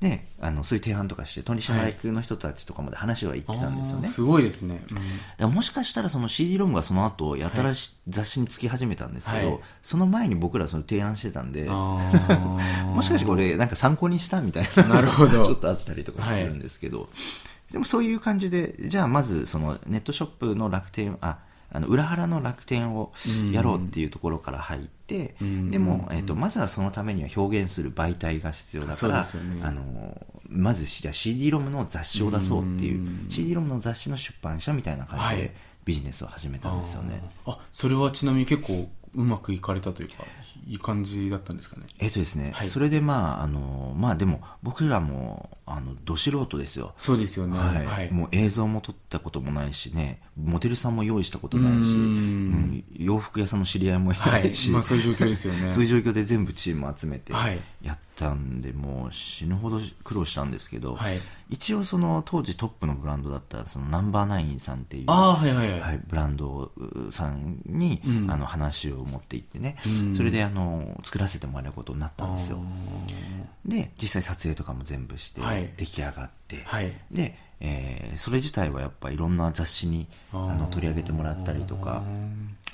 [0.00, 4.84] であのそういう提案とかして取締役の人たちとかまで話は言ってたんですよね、あーすごいですね。
[5.40, 5.50] うん。
[5.50, 9.60] もしかしたらその CD ロムがその後やたらし、雑誌につき始めたんですけど、はい。
[9.82, 15.44] その前に僕らその提案してたんで もしかしてこれなんか参考にしたみたいななるほど。
[15.46, 17.08] ちょっとあったりとかするんですけど、
[17.72, 21.38] でもそういう感じでじゃあまずそのネットショップの楽天あ
[21.70, 23.12] あの裏腹の楽天を
[23.52, 25.70] やろうっていうところから入って、うん。
[25.70, 29.28] でも、えっとまずはそのためには表現する媒体が必要だから、ね。
[29.62, 33.26] あのまずじゃあ CD ロムの雑誌を出そうっていう、うん。
[33.28, 35.36] CD ロムの雑誌の出版社みたいな感じはい。
[35.36, 40.24] でビジネスを始めたんですよね、あ、それはちなみに結構うまくいかれたというか、
[40.66, 41.86] いい感じだったんですかね。
[41.98, 47.58] えっとですね、はいそれでまああのまあでも僕らもあのど素人ですよそうですよね。
[47.58, 48.10] はいはい。
[48.10, 55.70] もう映像も撮ったこともないしねモデルさんも用意したことないし、うんうん洋服屋さんの知り合いもいはないいし、まあそういう状況ですよね。
[55.72, 61.20] そういう状況で全部チーム集めてはいやってたんでもう死ぬほど苦労したんですけど、はい。
[61.48, 66.72] 一応その当時トップのブランドだったそのナンバーナインさんっていうああはいはいはい、はい、ブランド
[67.10, 68.30] さんに、うん。
[68.30, 70.14] あの話を持って行ってね、うん。
[70.14, 72.60] それであの作らせてもらうことになったんですよ。
[72.60, 75.72] あで実際撮影とかも全部して、はい。
[75.76, 76.92] 出来上がって、はい。
[77.10, 82.02] で、えーそれ自体はやっぱいろんな雑誌にあの取り上げてもらったりとか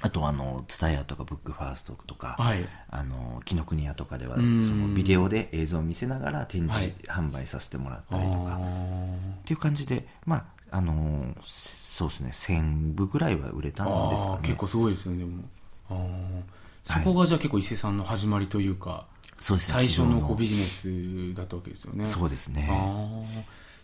[0.01, 2.67] あとあの TSUTAYA とかブックファーストとか、はい。
[2.91, 4.89] あの紀ノ国屋とかではそうん。
[4.91, 6.95] のビデオで映像を見せながら展示、はい。
[7.07, 9.17] 販売させてもらったありとかー。
[9.17, 10.37] っていう感じでま
[10.71, 14.39] ああのーそうですね1000部ぐらいは売れたんですかね。
[14.43, 15.43] 結構すごいですねでも。
[16.83, 19.07] そこがじゃあ結構伊勢さんの始まりというか、
[19.39, 22.05] そうですね最初のこうビジネスだったわけですよね。
[22.07, 22.69] そうですね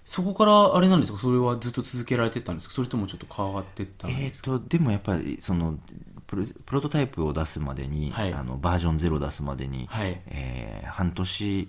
[0.05, 1.19] そこからあれなんですか？
[1.19, 2.75] それはずっと続けられてったんですか？
[2.75, 5.79] それともちょっと変わってったんえー、ですか、とでもやっぱりその
[6.27, 8.33] プロプロトタイプを出すまでに、はい。
[8.33, 10.21] あのバージョンゼロ出すまでに、はい。
[10.27, 11.69] えー半年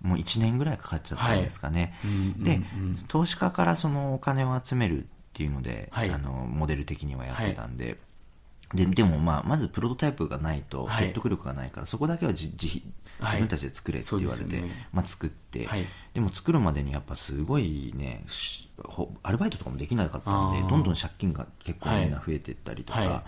[0.00, 2.96] もう1年ぐらいかかっちゃったんですかね、うんうんで、うん。
[3.06, 6.10] 投資家からそのお金を集めるっていうので、はい。
[6.10, 7.98] あのモデル的にはやってたんで、
[8.74, 11.02] ででも、まあ、まずプロトタイプがないとはい。
[11.04, 12.50] 説得力がないから、そこだけは自
[13.26, 14.88] 自分たちで作れって言われて、そうですよね。
[14.92, 15.86] まあ、作って、はい。
[16.14, 18.24] でも作るまでにやっぱすごいね
[19.22, 23.22] アルバイトとかもできなかったんでどんどん借金が結構みんな増えていったりとか、はい。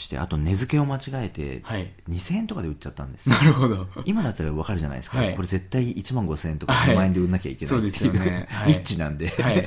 [0.00, 1.92] してあと値付けを間違えて、はい。
[2.08, 3.36] 2000円とかで売っちゃったんですよ。
[3.36, 3.86] なるほど。
[4.06, 5.36] 今だったら分かるじゃないですか、はい。
[5.36, 6.94] これ絶対1万5000円とかはい。
[6.94, 8.46] 2万円で売んなきゃいけないっていう,、そうですよね。
[8.50, 8.68] はい。
[8.68, 9.66] ニッチなんで、はい。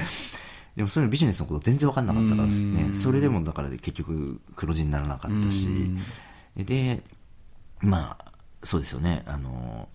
[0.76, 2.94] でもそういうビジネスのこと全然分かんなかったからですうねん。
[2.96, 5.68] それでもだから結局黒字にならなかったし。
[6.58, 7.04] で
[7.82, 8.33] まあ
[8.64, 9.24] そうですよね。
[9.26, 9.88] あの、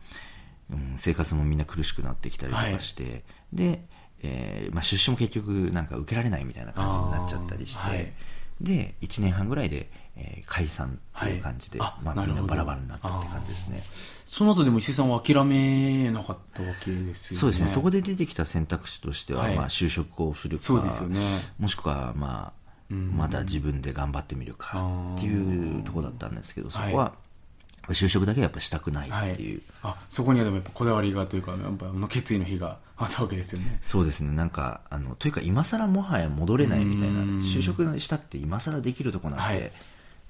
[0.70, 3.84] うん、生活もみんな苦しくなってきたりとかして、で、
[4.22, 8.12] えーまあ、出資も結局なんか受けられないみたいな感じになっちゃったりして、はい。
[8.60, 11.88] で1年半ぐらいで、えー解散っていう感じで、はい。
[11.88, 13.82] あまあ、みんなバラバラになったって感じですね。
[14.24, 17.40] その後でも伊勢さんは諦めなかったわけですよね。
[17.40, 17.68] そうですね。
[17.68, 19.56] そこで出てきた選択肢としては、はい。
[19.56, 21.20] まあ、就職をするかそうですよね。
[21.58, 23.16] もしくは、まあ、うん。
[23.16, 27.12] まだ自分で頑張ってみるかっていうところだったんですけどそこはは
[27.94, 33.78] 就職だけはやっぱしたくないはいっていう、あそこにはでもやっぱこだわりがというかやっぱあの決意の日があったわけですよね。
[33.80, 34.32] そうですね。
[34.32, 37.20] なんかあのというか今更もはや戻れないみたいな。
[37.20, 37.38] うん。
[37.40, 39.72] 就職したって今更できるとこなんて、はい。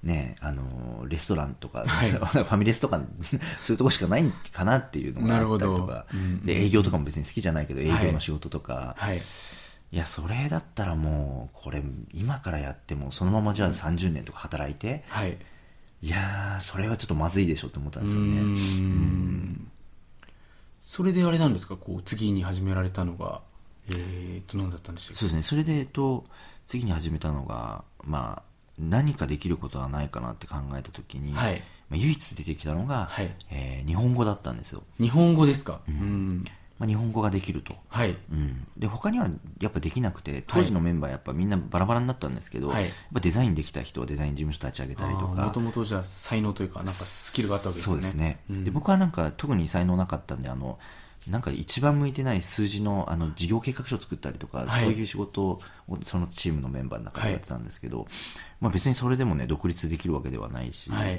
[0.02, 2.10] ねあのレストランとか、はい。
[2.14, 3.00] ファミレスとか
[3.60, 5.64] そういうとこしかないかなっていうのがあったりとか。
[5.64, 6.04] なるほど。
[6.14, 6.44] うん。
[6.44, 9.20] で営業とかも別に好きじゃないけど営業の仕事とか、はい。
[9.90, 15.38] いや、それだったらもう、これ、今からやっても、そのままじゃあ30年とか働いて、はい
[16.02, 18.40] いやー、それはちょっとまずいでしょって思ったんですよね。
[18.40, 19.70] うーん。
[20.80, 21.76] それであれなんですか？
[21.76, 23.40] こう次に始められたのが
[23.90, 25.18] えー、と何だったんでしたっけ？
[25.18, 25.42] そうですね。
[25.42, 26.24] それで、えっと、
[26.66, 28.42] 次に始めたのが、まあ、
[28.78, 31.62] 何かできることはないかなって考えたときに、はい。
[31.90, 33.34] まあ、唯一出てきたのが、はい。
[33.50, 34.82] えー日本語だったんですよ。
[35.00, 35.80] 日本語ですか？
[35.88, 36.44] うん
[36.78, 37.74] まあ、日本語ができると。
[37.88, 38.16] はい。
[38.30, 39.28] うん、で他には
[39.60, 42.84] やっぱできなくて当時のメンバーやっぱみんなバラバラになったんですけど、はい。
[42.84, 45.42] やっぱデザインできた人はデザイン事務所立ち上げたりとか。
[45.42, 48.02] もともとじゃあ才能というかなんかスキルがあったわけですよね。
[48.02, 48.64] そうですね、うん。
[48.64, 50.78] で僕はなんか特に才能なかったんであの
[51.28, 54.84] なんか一番向いてない数字のあの事業計画書を作ったりとか、はい。
[54.84, 55.60] そういう仕事を
[56.04, 58.06] そのチームのメンバーの中でやってたんですけど、
[58.60, 61.14] まあ、別にそれでもね独立できるわけではないし、はい。
[61.14, 61.18] っ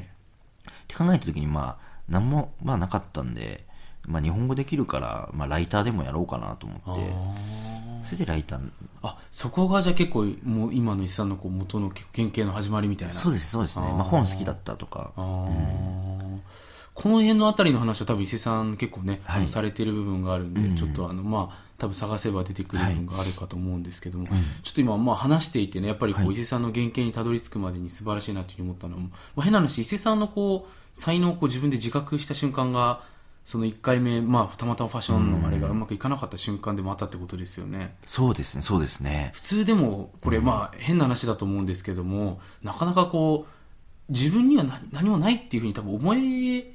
[0.87, 3.67] て考えた時にまあ何もまあなかったんで、
[4.05, 7.01] まあ、日本語できるから、まあ、ライターでもやろうかなと思あって。
[7.01, 8.03] ー。
[8.03, 8.69] それでライター。
[9.03, 13.13] あそこがじゃあ結構もう今の石さんのこう元の原型の始まりみたいな。
[13.13, 13.85] そうですそうですね。
[13.85, 15.11] まあ、本好きだったとか。
[15.15, 19.47] この辺のあたりの話は多分伊勢さん結構ね、はい。
[19.47, 20.75] されてる部分があるんで、うん。
[20.75, 24.27] ちょっとあのまあ多分探せば出てくる部分があるかと思うんですけども、
[24.63, 26.33] ちょっと今まあ話していてねやっぱりこう、はい。
[26.33, 33.03] 伊勢さんの原型にたどり着くまでに素晴らしいなというふうに思ったのは、まあ、変な話伊勢さんのこう才能をこう自分で自覚した瞬間が
[33.49, 37.95] その1回目、まあ、たまたまファッションのあれがうまくいかなかった瞬間でもあったってことですよね。
[38.05, 39.31] そうですねそうですね。
[39.33, 46.71] 普通でもこれまあ変な話だと思うんですけども、なかなかこう自分には何何もないっていうふうに多分思え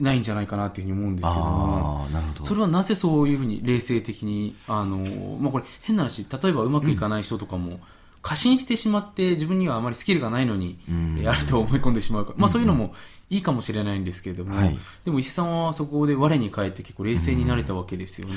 [0.00, 2.44] ないんじゃないかなっていうふうに思うんですけどもなるほど。
[2.44, 4.96] それはなぜそういうふうに冷静的にあの、
[5.38, 7.78] まあ、これ変な話例えばうまくいかない人とかも、
[8.24, 11.20] 過信してしまって自分にはあまりスキルがないのに、うん。
[11.22, 12.94] えあると思い込んでしまうか、まあ、そういうのも
[13.28, 14.78] いいかもしれないんですけれども、はい。
[15.04, 18.34] でも伊勢さんはそこで我に返って結構冷静になれたわけですよね。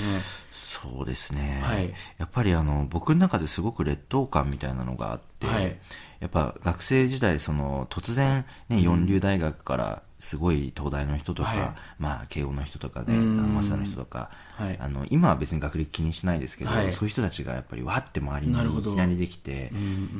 [0.51, 1.93] そうですね、はい。
[2.17, 5.77] やっぱりあの僕の中ですごく劣等感みたいなのがあって、はい。
[6.19, 11.73] やっぱ学生時代その突然、ね、四流大学からすごい東大の人とか、はい。
[11.99, 13.53] まあ、慶応の人とかねあうん。
[13.55, 14.77] の早稲田の人とか、はい。
[14.79, 16.91] あの今は別に学歴気にしないですけど、はい。
[16.91, 19.71] そういう人たちがやっぱりわって周りにいきなりできて、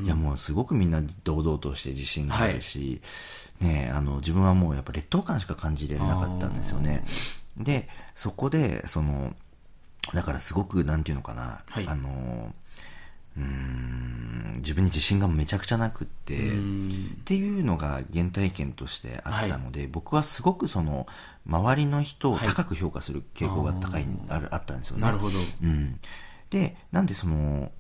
[0.04, 3.02] いやもうすごくみんな堂々として自信があるし、
[3.60, 7.04] ね、あの自分はもうやっぱ劣等感しか感じれなかったんですよね。
[7.58, 9.36] で、そこで、その、
[10.14, 11.88] だからすごく、なんていうのかな、はい。
[11.88, 12.54] あの、
[13.38, 17.18] うーん、自分に自信がめちゃくちゃなくって、うん。
[17.22, 21.08] っていうのが原体験としてあったので、僕はすごくその
[21.46, 25.04] 周りの人を高く評価する傾向が高い、あるあったんですよね。
[25.04, 25.40] なるほど。
[25.64, 26.00] うん、
[26.50, 27.72] でなんでそのれ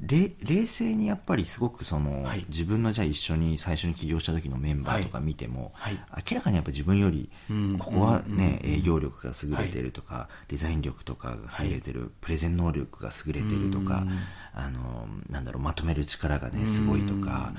[0.00, 2.44] 冷静にやっぱりすごくその、はい。
[2.48, 5.98] 自分のじゃあ一緒に最初に起業した時のメンバーとか見ても、はい。
[6.30, 7.78] 明らかにやっぱ自分よりうん。
[7.78, 8.70] ここはね、うん。
[8.70, 14.18] 営業力が優れてるとか、デザイン力とかが優れてる、プレゼン能力が優れてるとか、うん。
[14.56, 17.52] あのなんだろうまとめる力がねすごいとか、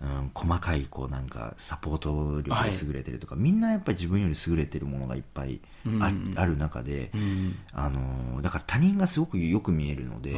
[0.00, 5.60] うん、細かいこうなんかサポート力が優れてるとか、みんなやっぱり自分より優れてるものがいっぱい
[6.36, 7.58] あ,、る中で、うん。
[7.72, 10.36] あのだから他人がすごくよく見えるので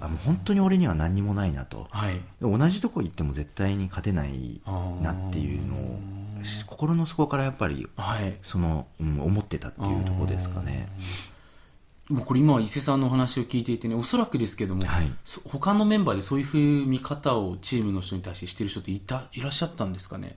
[0.00, 1.86] あもう本当に俺には何にもないなと。
[1.90, 2.14] はい。
[2.14, 4.60] で同じとこ行っても絶対に勝てない
[5.02, 5.98] なっていうのを
[6.66, 8.36] 心の底からやっぱりはい。
[8.42, 10.88] その、うん、思ってたっていうところですかね。
[12.08, 15.12] もうこれ今伊勢さんのお話を聞いていてねおそらくですけども、はい。
[15.24, 20.36] そ他のメンバーでそういうふう見方をチームの人に対してしてる人っていたいらっしゃったんですかね？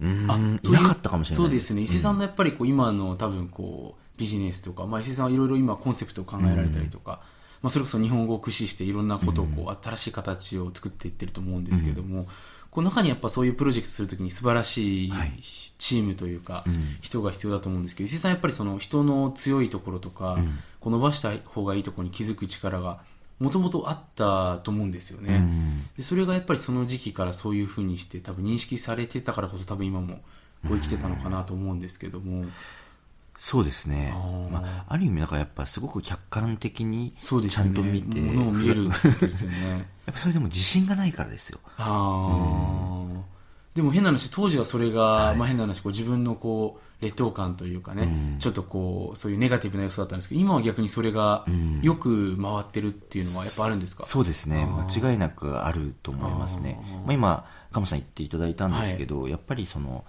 [0.00, 1.82] うんあいなかったかもしれないそうですね。
[1.82, 7.20] 伊勢さんのやっぱりこう今の多分こうビジネスとか、まあ、伊勢さんはいろいろ今コンセプトを考えられたりとか、
[7.64, 12.26] まあ、それこそ日本語を駆使していろんなことをこう新しい形を作っていってると思うんですけども、
[12.70, 15.32] この中にやっぱそういうプロジェクトするときに素晴らしいはい。
[15.78, 16.98] チームというか、ん。
[17.00, 20.36] 人が必要だと思うんですけど伊勢さんやっぱりその人の強いところとか、
[20.78, 22.98] こう伸ばした方がいいところに気づく力が
[23.38, 25.86] もともとあったと思うんですよね、うん。
[25.96, 30.16] でそれがやっぱりその時期からそういうふうにして多分認識されてたからこそ多分今も
[30.68, 32.44] こう生きてたのかなと思うんですけども、
[33.38, 34.12] そうですね。
[34.14, 34.50] あー。
[34.50, 38.88] まあ、ある意味だからやっぱすごく客観的にちゃんと見て、ものを見れる
[39.20, 39.88] ですよね。
[40.06, 41.58] やっぱそれでも自信がないからですよ。
[41.78, 43.22] ああ、
[43.74, 45.36] でも変な話当時はそれが、はい。
[45.36, 48.38] まあ、変な話こう自分のこう劣等感というかね、うん。
[48.38, 51.80] ちょっとこうそういうネガティブな要素だったんですけど今は逆にそれがん。
[51.82, 54.66] よく回ってるっていうのはやっぱあるんですか、そうですね。
[54.66, 56.80] 間違いなくあると思いますね。
[57.04, 60.04] まあ、今鴨さん言っていただいたんですけど、やっぱりその、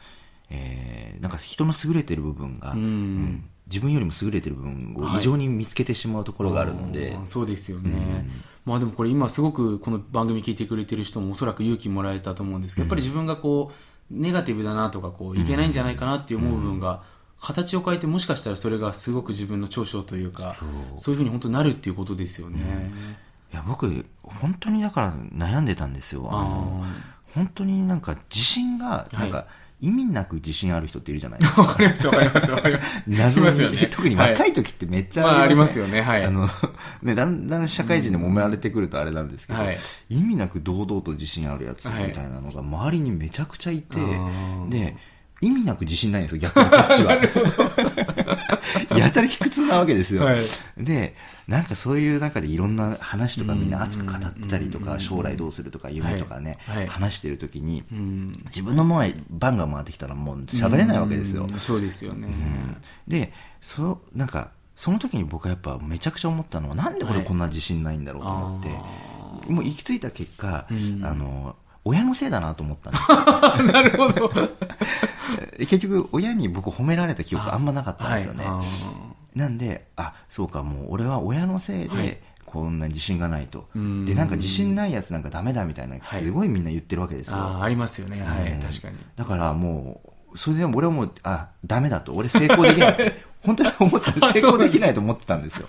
[0.50, 2.80] えーなんか人の優れてる部分が、うん。
[2.80, 3.50] うん。
[3.68, 8.30] 自分よりも優れてる部分を異常に見つけてしまうところがあるので、あーそうですよね、
[8.64, 13.72] まあでもこれ今すごくこの番組聞いてくれてる人もおそらく勇気もらえたと思うんですけど、やっぱり自分がこ
[14.12, 17.02] うネガティブだなとかこういけないんじゃないかなって思う部分が
[17.42, 20.58] 形を変えてもしかしたらそれがすごく自分の長所というか
[20.96, 21.16] そう。
[21.16, 22.92] いうふうに本当になるっていうことですよね、
[23.52, 26.30] いや僕本当にだから悩んでたんですよ。
[26.32, 26.88] あのあ
[27.34, 29.46] 本当になんか自信がなんか、はい
[29.86, 31.40] 意味なく自信ある人っているじゃない。
[31.40, 33.04] ですかわかりますわかりますわかります。
[33.08, 33.88] 謎に、ね。
[33.92, 36.02] 特に若い時ってめっちゃまあありますよね。
[36.02, 36.26] はい。
[36.26, 36.50] あの
[37.04, 39.78] ね、だんだん社会人で揉められてくるとあれなんですけど、はい。
[40.10, 44.70] 意味なく堂々と自信あるやつはいみたいなのが周りにめちゃくちゃいて、あー。
[44.70, 44.98] で
[45.42, 47.16] 意味なく自信ないんですよ逆にこっちは。
[48.98, 50.40] やたら卑屈なわけですよ、はい。
[50.78, 51.16] で
[51.48, 56.78] なんかそういう中でいろんな話とかみんな熱く語ってたりとか将来どうするとか夢とかね、はい。
[56.78, 58.28] はい話してる時にうん。
[58.46, 61.60] 自分の前番が回ってきたらもう喋れないわけですよ、うん。
[61.60, 62.28] そうですよね、
[63.08, 71.06] でそなんかその時に僕はやっぱめちゃくちゃ思ったのはなんで俺こんな自信ないんだろうと思って、あもう行き着いた結果、うん。
[71.06, 71.56] あの
[71.86, 73.08] 親のせいだなと思ったんです。
[73.72, 74.32] なるほど。
[75.60, 78.66] 結局親に僕褒められた記憶あんまなかったんですよね、はい
[79.36, 82.08] なんであそうかもう俺は親のせいはい。
[82.08, 84.06] でこんな自信がないと、うん。
[84.06, 88.22] でなんか自信ないやつなんかダメだみたいなすごいみんな言ってるわけですよ、あーありますよね。
[88.22, 88.62] はい、うん。
[88.62, 88.98] 確かに。
[89.16, 90.00] だからも
[90.32, 92.14] うそれで俺はもうあダメだと。
[92.14, 93.14] 俺成功できないって
[93.44, 95.68] 本当に思った成功できないと思ってたんですよ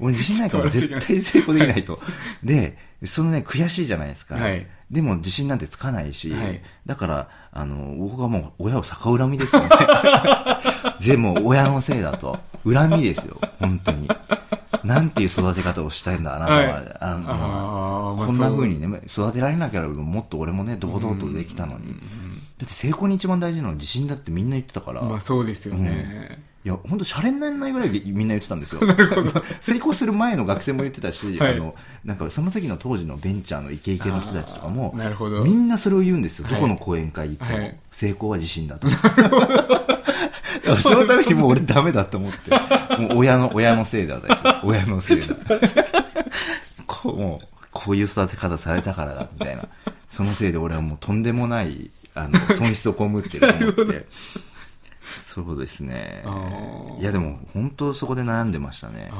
[0.00, 2.00] 俺自信ないから絶対成功できないと。
[2.42, 4.66] でそのね悔しいじゃないですか、はい。
[4.90, 6.62] でも自信なんてつかないし、はい。
[6.86, 9.68] だからあの僕はもう親を逆恨みですよね。
[11.04, 12.38] でも親のせいだと。
[12.64, 14.08] 恨みですよ本当に。
[14.84, 16.96] なんていう育て方をしたいんだあなたは、はい。
[17.00, 21.94] あのあこんな風にね育てられなきゃもっと俺もね堂々とできたのに、
[22.58, 28.80] だって成功に一番大事なのは自信だってみんな言ってたから、まあそうですよね、いや本当シャレにならないぐらいみんな言ってたんですよ。
[29.60, 31.56] 成功する前の学生も言ってたし、はい。
[31.56, 31.74] あの
[32.06, 35.44] なんかその時の当時のベンチャーのイケイケの人たちとかもあー なるほど。
[35.44, 36.54] みんなそれを言うんですよ、はい。
[36.54, 37.76] どこの講演会行っても、はい。
[37.92, 38.88] 成功は自信だと。
[40.80, 42.50] そのためにもう俺ダメだと思って。
[42.98, 45.26] もう親の親のせいだですよ親のせいだ
[46.86, 49.68] こうもうこういう育て方されたからだみたいな。
[50.08, 54.06] そのせいで俺はもうとんでもないあの損失を被ってると思って
[55.24, 56.24] そうですね。
[57.00, 59.12] いやでも本当そこで悩んでましたね。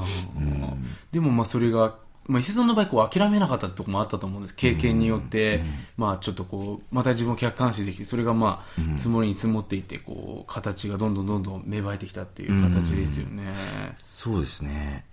[1.12, 4.56] でもまあそれがまあ、伊勢さんの場合こう諦めなかったってとこもあったと思うんです。
[4.56, 5.62] 経験によって、
[5.98, 13.52] まあ、ちょっとこうまた自分を客観視できてそれがまあ積もりに積もっていってこう形がどんどんどんどん芽生えてきたっていう形ですよね、
[14.00, 15.04] そうですね。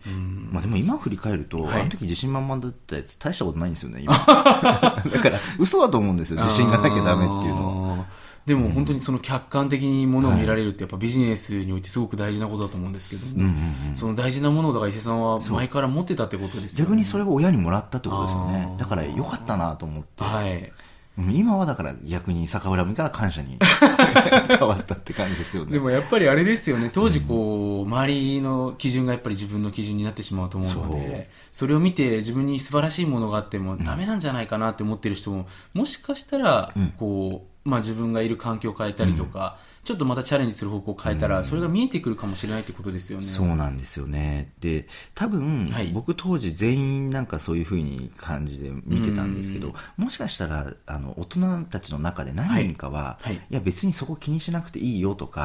[0.52, 1.82] まあでも今振り返ると、はい。
[1.82, 4.14] あの時自信満々だったやつ大したことないんですよね、今。
[4.16, 8.06] だから、嘘だと思うんですよ、自信がなきゃダメっていうのは。
[8.46, 13.54] でも本当にその客観的にものを見られるってやっぱビジネスにおいてすごく大事なことだと思うんですけども、
[13.94, 16.90] その大事なものをだから伊勢さんは前から持ってたってことですよね。
[16.90, 18.76] 逆にそれを親にもらったってことですよね。
[18.78, 20.24] だから良かったなと思って。
[20.24, 20.72] はい。
[21.18, 23.58] うん今はだから逆に逆恨みから感謝に
[24.48, 25.72] 変わったって感じですよね。
[25.74, 26.90] でもやっぱりあれですよね。
[26.92, 43.26] 当時こう、周りの基準がやっぱり自分の基準になってしまうと思うのでそれを見て自分に素晴らしいものがあってもダメなんじゃないかなって思ってる人ももしかしたらこう、まあ、自分がいる環境を変えたりとか、ちょっとまたチャレンジする方向を変えたら、それが見えてくるかもしれないってことですよね。
[43.26, 44.54] そうなんですよね。
[44.60, 45.88] で、多分、はい。
[45.88, 53.34] 僕当時全員なんかそういう風に感じで見てたんですけど、もしかしたら、あの、大人たちの中で何人かは、はい。
[53.34, 53.36] はい。
[53.50, 55.42] い、や別にそこ気にしなくていいよとか、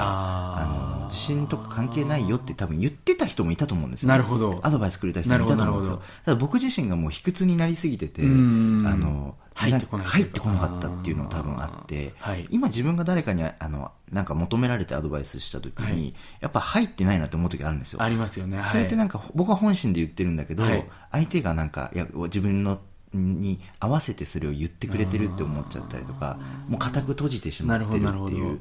[0.58, 4.10] あの、自信とか関係ないよって多分言ってた人もいたと思うんですよ。
[4.10, 4.60] なるほど。
[4.62, 6.02] アドバイスくれた人もいたと思うんですよ。
[6.26, 8.82] ただ僕自身がもう卑屈になりすぎてて、あん。
[9.00, 12.46] の、入ってこないんか入ってこなかったっていうのは多分あって、はい。
[12.50, 16.14] 今自分が誰かにあのなんか求められてアドバイスした時に、はい。
[16.40, 18.02] やっぱ入ってないなって思う時あるんですよ。
[18.02, 18.62] ありますよね。
[18.64, 20.86] それってなんか僕は本心で言ってるんだけど、はい。
[21.10, 22.80] 相手がなんかいや自分の
[23.14, 26.38] に合わせてそれを言ってくれてるって思っちゃったりとか
[26.68, 28.60] もう固く閉じてしまってるっていう。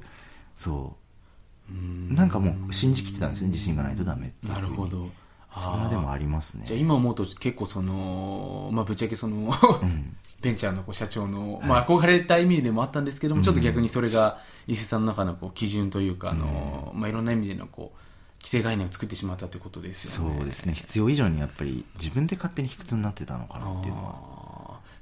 [0.55, 2.13] そう。
[2.13, 4.53] なんかもう信じきってたんですね自信がないとダメっていう。
[4.53, 5.09] なるほど。
[5.51, 6.63] それはでもありますね。
[6.65, 9.53] じゃあ今思うと結構その、まあぶっちゃけその、
[10.41, 20.35] ベンチャーのこう社長の、まあ憧れた意味でもあったんですけども、ちょっと逆にそれが伊勢さんの中のこう基準というか、あの、まあいろんな意味でのこう、既成概念を作ってしまったということですよね。
[20.37, 20.73] そうですね。
[20.73, 24.34] 必要以上にやっぱり自分で勝手に卑屈になってたのかなっていうのは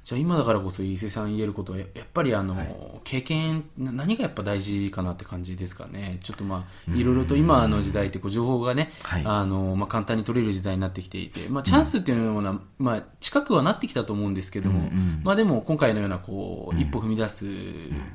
[0.04, 6.18] じゃあ今だからこそ伊勢さん言えることはややっぱりあの、経験な何がやっぱ大事かなって感じですかね。
[6.22, 9.22] ちょっとまあいろいろと今の時代ってこう情報がね、はい。
[9.24, 14.90] あのまあ、簡単に取れる時代になってきていて、まあ、チャンスっていうような、まあ、近くはなってきたと思うんですけども、
[15.22, 17.46] まあ、でも今回のようなこう一歩踏み出す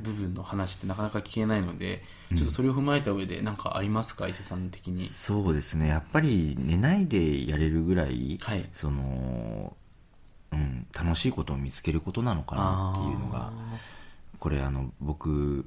[0.04, 2.04] 部分の話ってなかなか聞けないので、
[2.36, 5.08] ちょっとそれを踏まえた上で何かありますか伊勢さん的に？
[5.08, 5.88] そうですね。
[5.88, 8.70] やっぱり寝ないでやれるぐらい、はい。
[8.74, 9.76] その
[10.52, 13.52] うん、楽しいことを見つけることなのかなっていうのが
[14.40, 15.66] これあの僕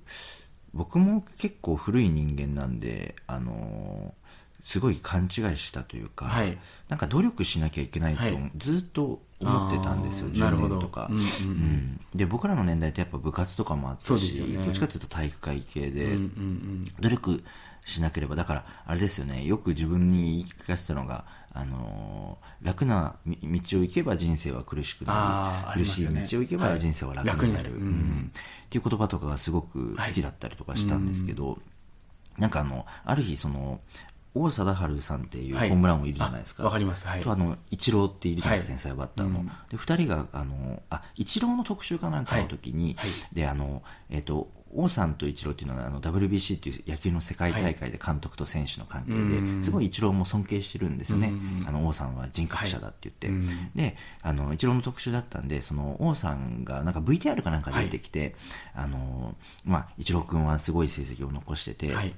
[0.75, 4.15] 僕も結構古い人間なんであの
[4.63, 6.57] すごい勘違いしたというか、はい。
[6.89, 8.51] なんか努力しなきゃいけないと、はい。
[8.57, 10.77] ずっと思ってたんですよ10あーなるほど。
[10.77, 11.19] 年とか、うん。
[11.19, 11.21] う
[11.53, 12.01] ん。
[12.15, 14.63] で僕らの年代ってやっぱ部活とかもあったそうでし、ね。
[14.65, 16.93] どっちかというと体育会系で、うんうんうん。
[17.01, 17.45] 努力
[17.85, 28.33] しなければだからあれですよねよく自分に言い聞かせたのが、あのー楽なみ道を行けば人生は苦しくなる、苦しい道を行けば人生は楽になる,、はいうんうん。
[28.67, 31.59] っていう言葉とかがすごく好きだったりとかしたんですけど、
[32.39, 33.81] なんかあのある日その
[34.35, 35.69] 王貞治さんっていうはい。
[35.69, 37.07] ホームラン王いるじゃないですか、あわかります。
[37.07, 37.21] はい。
[37.21, 43.11] とあのイチローっているじゃないですか、はい天才バッターの、うんで2人があのあイチローの特集かなんかの時に、はい。
[43.11, 43.35] はい。
[43.35, 53.37] であのえっ、と王さんとイチローっていうのはあの WBC っていう野球の世界大会で監督と選手の関係で、うんすごいイチローも尊敬してるんですよね、うんあの王さんは人格者だって言って、はい。
[53.37, 58.35] うんであのイチローの特集だったんでその王さんがなんか VTR かなんか出てきて、
[58.75, 62.15] あのまあ、イチロー君はすごい成績を残してて、はい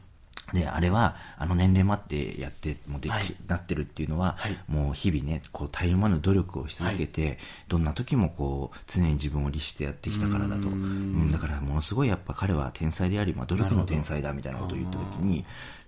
[0.53, 3.23] で、あれは、あの年齢待ってやって、もでき、はい。
[3.49, 4.59] なってるっていうのは、はい。
[4.69, 7.39] もう日々ね、こう、絶える間の努力をし続けて、
[7.69, 10.69] どんな時もこう、常に自分を律してやってきたからだと。
[10.69, 11.29] ううん。
[11.29, 15.45] ん、だから、ものすごいやっぱ彼は天才であり、まあ、努力の天才だみたいなことを言った時に、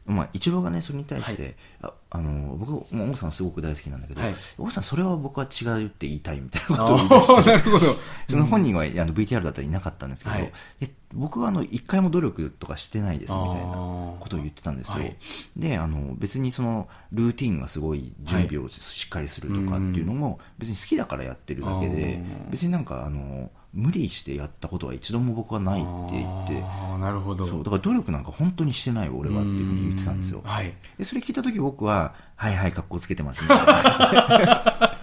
[0.07, 4.35] まあ、イチローがね、それに対して、ああの、僕、もう王さんすごく大好きなんだけど、はい。
[4.59, 7.97] 王さん、それは僕は違うって言いたいみたいなあことを言なるほど。
[8.31, 10.53] その本人は、あの VTR だったらいなかったんですけど、はい。
[10.81, 13.73] え僕はあの一回も努力とかしてないですみたいな
[14.21, 14.95] ことを言ってたんですよ。
[14.95, 15.17] はい。
[15.57, 26.55] であの別にそのルーティンがすごい準備をしっかりするとかっていうのも別に好きだからやってるだけで別になんかあの無理してやったことは一度も僕はないって言って。
[26.99, 27.47] なるほど。
[27.47, 30.41] そうだから努力なんか本当にしてない俺はっていうふうに言ってたんですよ。
[30.43, 30.72] うんはい。
[30.97, 34.95] でそれ聞いた時僕は「はいはい格好つけてます」みたいな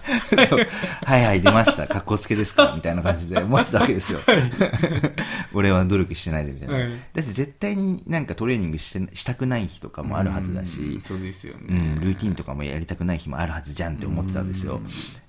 [1.04, 1.86] はいはい出ました。
[1.86, 4.20] 格好つけですかみたいな感じで思ってたわけですよ、
[5.52, 6.90] 俺は努力してないでみたいな、はい。
[6.90, 14.80] だって絶対になんかトレーニングしてしたくない日とかもあるはずだしうんそうですよね、うん、ルーティンとかもやりたくない日もあるはずじゃんって思ってたんですよ。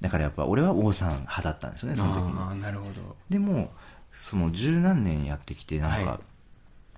[0.02, 2.34] だからやっぱ俺は王さん派だったんですよねその時に。
[2.40, 3.16] ああなるほど。
[3.30, 3.72] でも
[4.14, 6.20] その十何年やってきてなんか、はい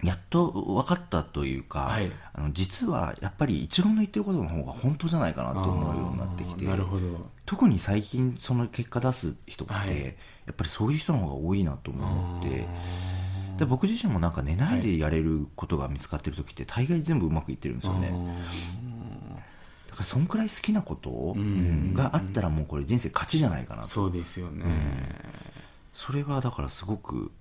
[0.04, 2.12] やっと分かったというか、はい。
[2.34, 7.30] あの実はやっぱり一郎の言ってることの方が本当じゃないかなと思うようになってきてなるほど。
[7.46, 10.16] 特に最近その結果出す人って、はい。
[10.46, 12.66] やっぱりそういう人の方が多いなと思って
[13.58, 18.14] で僕自身もなんか寝ないでやれることが見つかってる時って大概全部うまくいってるんですよね、
[19.88, 21.36] だからそんくらい好きなこと
[21.94, 23.88] があったらもうこれ人生勝ちじゃないかなと。
[23.88, 24.64] そうですよね、
[25.92, 27.32] それはだからすごく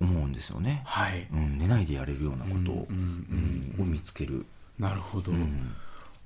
[0.00, 1.26] 思うんですよね、はい。
[1.32, 4.46] うん、寝ないでやれるようなことを,、うんうんうんを見つける、
[4.78, 5.74] なるほど、うん。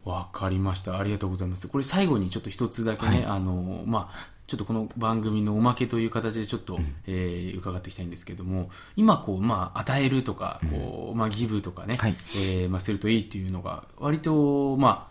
[0.04, 0.98] わかりました。
[0.98, 1.68] ありがとうございます。
[1.68, 3.24] これ最後にちょっと一つだけね、はい。
[3.26, 12.14] あのまあちょっとこの番組のおまけという形でちょっと、えー伺っていきたいんですけども今こう、まあ、与えるとかこう、まあ、ギブとかね、はい。
[12.36, 15.10] えーまあ、するといいっていうのが割とま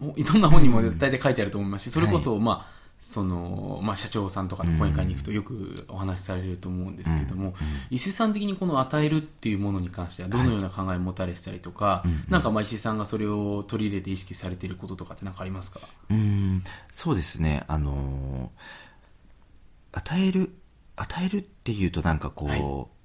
[0.00, 7.54] あもうどんな本にも大体書いてあると思いますし、それこそ、まあそのまあ、社長さんとかの講演会に行くとよくお話しされると思うんですけども、
[7.90, 15.80] 伊勢さん的にこの与えるっていうものに関してはどのような考えを持たれてたりとか、なんかまあ石井さんがそれを取り入れて意識されていることとかって何かありますか？
[16.10, 16.62] うん。
[16.92, 17.64] そうですね。
[17.68, 18.60] あのー
[19.92, 20.52] 与える
[20.96, 22.99] 与えるっていうとなんかこう、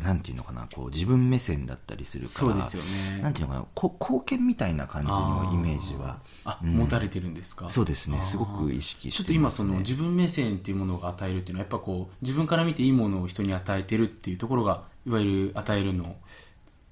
[0.00, 3.22] なんていうのかなこう自分目線だったりするからそうですよね。
[3.22, 6.18] なんていうのかなこ貢献みたいな感じのイメージは。
[6.46, 6.74] あ、うん。
[6.76, 7.68] 持たれてるんですか？
[7.68, 8.20] そうですね。
[8.22, 16.16] すごく意識してちょっと今その自分目線っていうものが与えるっていうのはやっぱこう自分から見ていいものを人に与えてるっていうところがいわゆる与えるの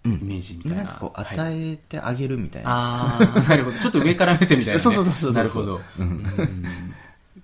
[0.04, 1.38] イメージみたいな、なんかこうはい。
[1.38, 2.70] 与えてあげるみたいな。
[2.70, 3.78] ああなるほど。
[3.78, 5.32] ちょっと上から目線みたいな、ね、 そうそうそうそうそう。
[5.32, 6.06] なるほど、うん。
[6.06, 6.24] うん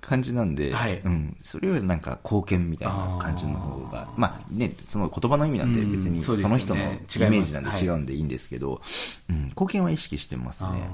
[0.01, 1.01] 感じなんで、はい。
[1.01, 8.81] うん、それよりなんか貢献みたいな感じの方がまあねその言葉の意味なんて別にうんその人のイメージなんで違うんでいいんですけど、
[9.29, 10.91] うん、貢献は意識してますね。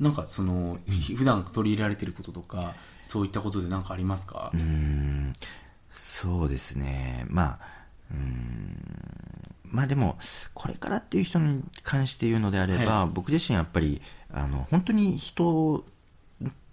[0.00, 0.78] なんかその、
[1.16, 5.32] 普段取り入れられてることとかそういったことで何かありますか、うん。
[5.90, 7.26] そうですね。
[7.28, 7.78] まあ
[8.12, 8.80] うん。
[9.64, 10.16] まあでも
[10.54, 13.10] これからっていう人に関して言うのであれば、はい。
[13.12, 14.00] 僕自身やっぱり
[14.32, 15.84] あの本当に人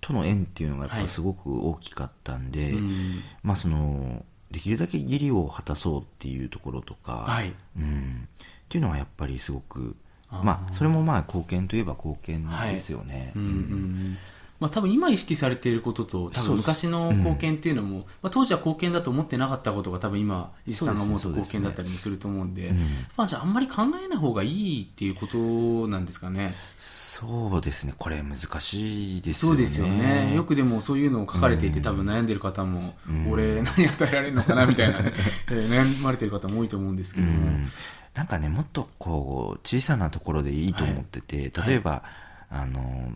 [0.05, 1.01] との縁っていうのがやっはい。
[1.03, 3.23] ぱすごく大きかったんで、うん。
[3.41, 7.51] まあそのできるだけ義理を果たそうっていうところとか、はい。
[7.75, 8.37] うん、っ
[8.69, 9.95] ていうのはやっぱりすごく
[10.29, 13.41] まあそれもまあ貢献といえば貢献ですよね、うん。
[13.41, 14.17] うんうん
[14.59, 22.77] まあ、多分今意識されていることと多分昔の貢献っていうのも、まあ、当時は貢献だと思ってなかったことが多分今伊勢さんが思うと貢献だったりもすると思うんでうん。
[23.17, 26.55] まあ、じゃああんまり考えない方がいいっていうことなんですかね。
[26.79, 27.93] そうですね。
[27.97, 29.55] これ難しいですよね。
[29.55, 30.33] そうですよね。
[30.35, 33.31] よくでもそういうのを書かれていて、多分悩んでる方も、うん。
[33.31, 35.13] 俺何与えられるのかなみたいなね、
[35.51, 37.67] えー悩まれてる方も多いと思うんですけども、うん。
[38.13, 41.69] なんかねもっとこう小さなところでいいと思ってて、はい。
[41.69, 42.03] 例えば、
[42.49, 43.11] あの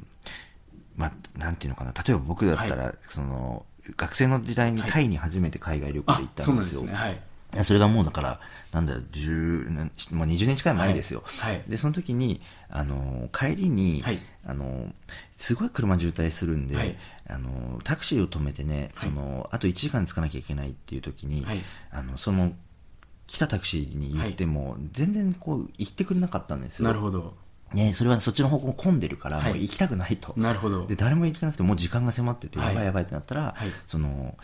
[0.99, 1.93] まあなんていうのかな。
[1.93, 4.91] 例えば僕だったら、その学生の時代にはい。
[4.91, 6.93] タイに初めて海外旅行であ行ったんですすね。
[6.93, 7.13] はい。
[7.51, 8.39] いやそれがもうだから、
[8.71, 11.23] なんだろう、10年、まあ、20年近い前ですよ。
[11.25, 11.53] はい。
[11.55, 11.63] はい。
[11.67, 14.19] で、その時に、あの、帰りに、はい。
[14.45, 14.93] あの、
[15.35, 16.95] すごい車渋滞するんで、はい。
[17.27, 19.09] あの、タクシーを止めてね、はい。
[19.09, 21.61] その、あと1時間着かなきゃいけないっていう時に、はい。
[21.91, 22.53] あの、その、
[23.25, 26.85] 来たタクシーに言っても、全然こう、行ってくれなかったんですよ。
[26.85, 27.33] なるほど
[27.73, 29.53] ね、それはそっちの方向混んでるから、はい。
[29.53, 30.33] もう行きたくないと。
[30.37, 30.85] なるほど。
[30.87, 32.67] で、誰も行ってなくて、もう時間が迫ってて、はい。
[32.69, 33.71] やばいやばいってなったら、はい。
[33.85, 34.35] その、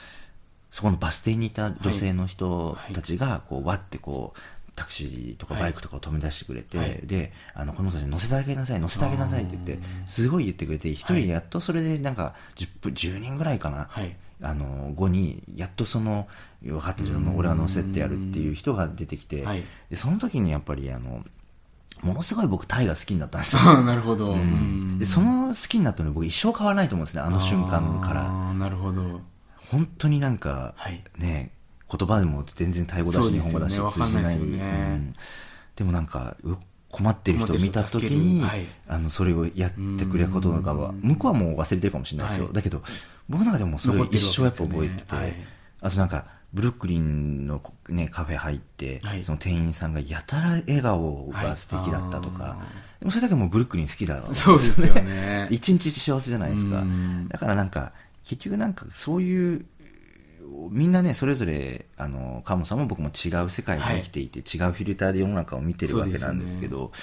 [0.71, 4.39] そこのバス停にいた女性の人たちが、こう、わってこう、
[4.75, 5.63] タクシーとかはい。
[5.63, 6.99] バイクとかを止め出してくれて、はい。
[7.03, 14.15] で、あの、この人たちに乗せてあげなさい、乗せてあげなさいって言って、すごい言ってくれて、一人でやっとそれでなんか、10分、10人ぐらいかな、はい。
[14.41, 16.27] あの、後に、やっとその、
[16.61, 19.63] 分かったじゃん、俺は乗せてやるっていう人が出てきて、はい。
[19.89, 21.23] でその時にやっぱり、あの、
[22.05, 23.61] ものすごい僕、タイが好きになったんですよ。
[23.63, 24.39] あなるほど、うん。
[24.39, 24.99] うん。
[24.99, 27.99] でその好きになったの僕一生変わらないと思うんですねあの瞬間。
[27.99, 29.21] からなるほど。
[29.71, 31.03] 本当になんか、はい。
[31.17, 31.51] ね
[31.91, 33.39] 言葉でも全然タイ語だし、ね。
[33.39, 34.37] 日本語だしわかんないね。
[34.37, 35.13] うん。
[35.75, 36.55] でもなんかう
[36.91, 38.65] 困ってる人を見た時に、はい。
[38.87, 40.99] あのそれをやってくれたことがはうん。
[41.01, 42.53] 向こうはもう忘れてるかもしれないですよ、はい。
[42.53, 42.83] だけど
[43.27, 45.47] 僕の中でもそれを一生やっぱ覚えてて、残ってるわけですよね
[45.81, 46.25] あとなんか
[46.55, 49.23] ブルックリンの、ね、カフェ入って、はい。
[49.23, 55.47] その店員さんがやたら笑顔が素敵だったとか、はいあでもそれだけもうブルックリン好きだわそうですよね。
[55.51, 56.79] 一日幸せじゃないですか。
[56.79, 57.27] うん。
[57.27, 57.91] だからなんか
[58.23, 59.65] 結局なんかそういう
[60.71, 66.93] みんなねそれぞれあの川本さんも僕も違う世界に生きていて、違うフィルターで世の中を見てるわけなんですけど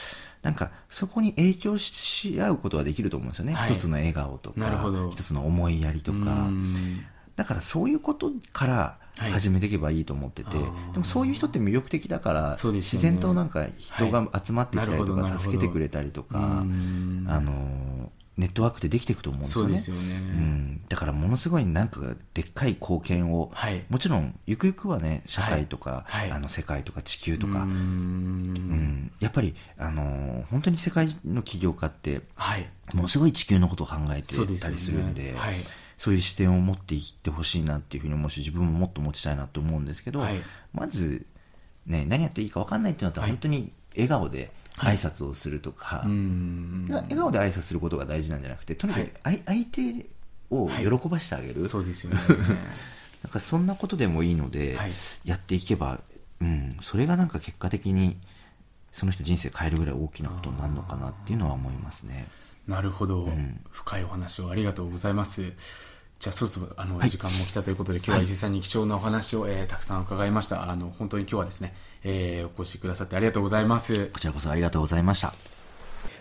[0.40, 3.72] なんかそこに影響し合うことはできると思うんですよね、はい。
[3.74, 5.10] 一つの笑顔とかなるほど。
[5.10, 6.18] 一つの思いやりとか。
[6.18, 7.04] うん。
[7.36, 10.92] だからそういうことからはい始めていけばいいと思ってて、あー。
[10.92, 12.56] でもそういう人って魅力的だから、ね。
[12.56, 17.26] 自然となんか人が集まってきたりとか、助けてくれたりとか、うん。
[17.28, 19.78] あのネットワークってできていくと思うんですよね。
[19.78, 20.14] そうですよね。
[20.14, 22.00] うん、だからものすごいなんか
[22.32, 23.84] でっかい貢献を、はい。
[23.90, 26.28] もちろんゆくゆくはね社会とか、はい。
[26.30, 26.36] はい。
[26.38, 28.52] あの世界とか地球とか、うん。
[28.52, 29.12] ん。
[29.20, 32.68] やっぱり、あのー本当に世界の起業家ってはい。
[32.94, 35.56] ものすごい地球のことを考えてたりするんではい
[35.98, 41.26] そういう視点を持っていってほしいなっていうふうに思うし自分ももっと持ちたいなと思うんですけど、はいまず、
[41.86, 43.30] ね、何やっていいか分かんないっていうのだったらはい。
[43.30, 50.06] 本当に笑顔で挨拶をするとか、笑顔で挨拶することが大事なんじゃなくてとにかく相,、相手
[50.50, 52.20] を喜ばせてあげる、そうですよね。
[53.22, 54.92] なんかそんなことでもいいので、はい。
[55.24, 56.00] やっていけば、
[56.40, 58.18] うん、それがなんか結果的に
[58.90, 62.26] その人人生変えるぐらい大きなことになるのかなっていうのは思いますね。
[62.66, 63.60] なるほど、ん。
[63.70, 65.52] 深いお話をありがとうございます。
[66.22, 70.70] じゃあそろそろあの、はい時間も来たということで今日は伊勢さんに貴重なお話を、えーたくさん伺いました。
[70.70, 74.06] あの本当に今日はですね、えーお越しくださってありがとうございます。
[74.06, 75.34] こちらこそありがとうございました。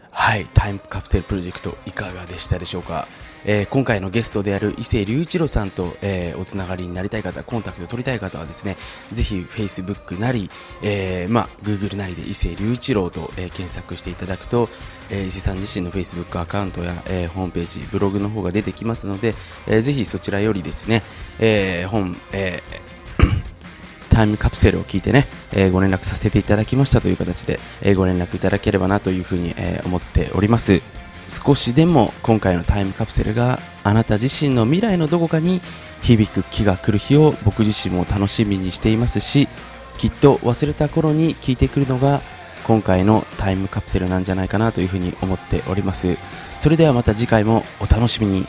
[0.10, 3.08] はい、タイムカプセルプロジェクトいかがでしたでしょうか、
[3.46, 8.78] えー今回のゲストである伊勢隆一郎さんと、えーおつながりになりたい方コンタクト取りたい方はですね
[9.12, 10.50] ぜひ Facebook なり、
[10.82, 14.70] えーまあ、Google なりで伊勢隆一郎と、えー検索していただくと、
[15.10, 19.34] えー伊勢さん自身の Facebook アカウントや、えーホームページブログの方が出てきますので、
[19.68, 21.04] えーぜひそちらよりですね、
[21.40, 22.92] えー本、えー
[24.10, 31.01] タイムカプセルを聞いてね、えーご連絡させていただきましたという形で、えーご連絡いただければなというふうに、えー思っております。
[31.32, 35.62] 少しでも今回のタイムカプセルがあなた自身の未来のどこかに
[36.02, 39.48] 響く気が来る日を僕自身も楽しみにしていますし
[39.98, 42.20] きっと忘れた頃に聞いてくるのが
[42.66, 46.18] 今回のタイムカプセルなんじゃないかなというふうに思っております。
[46.60, 48.46] それではまた次回もお楽しみに。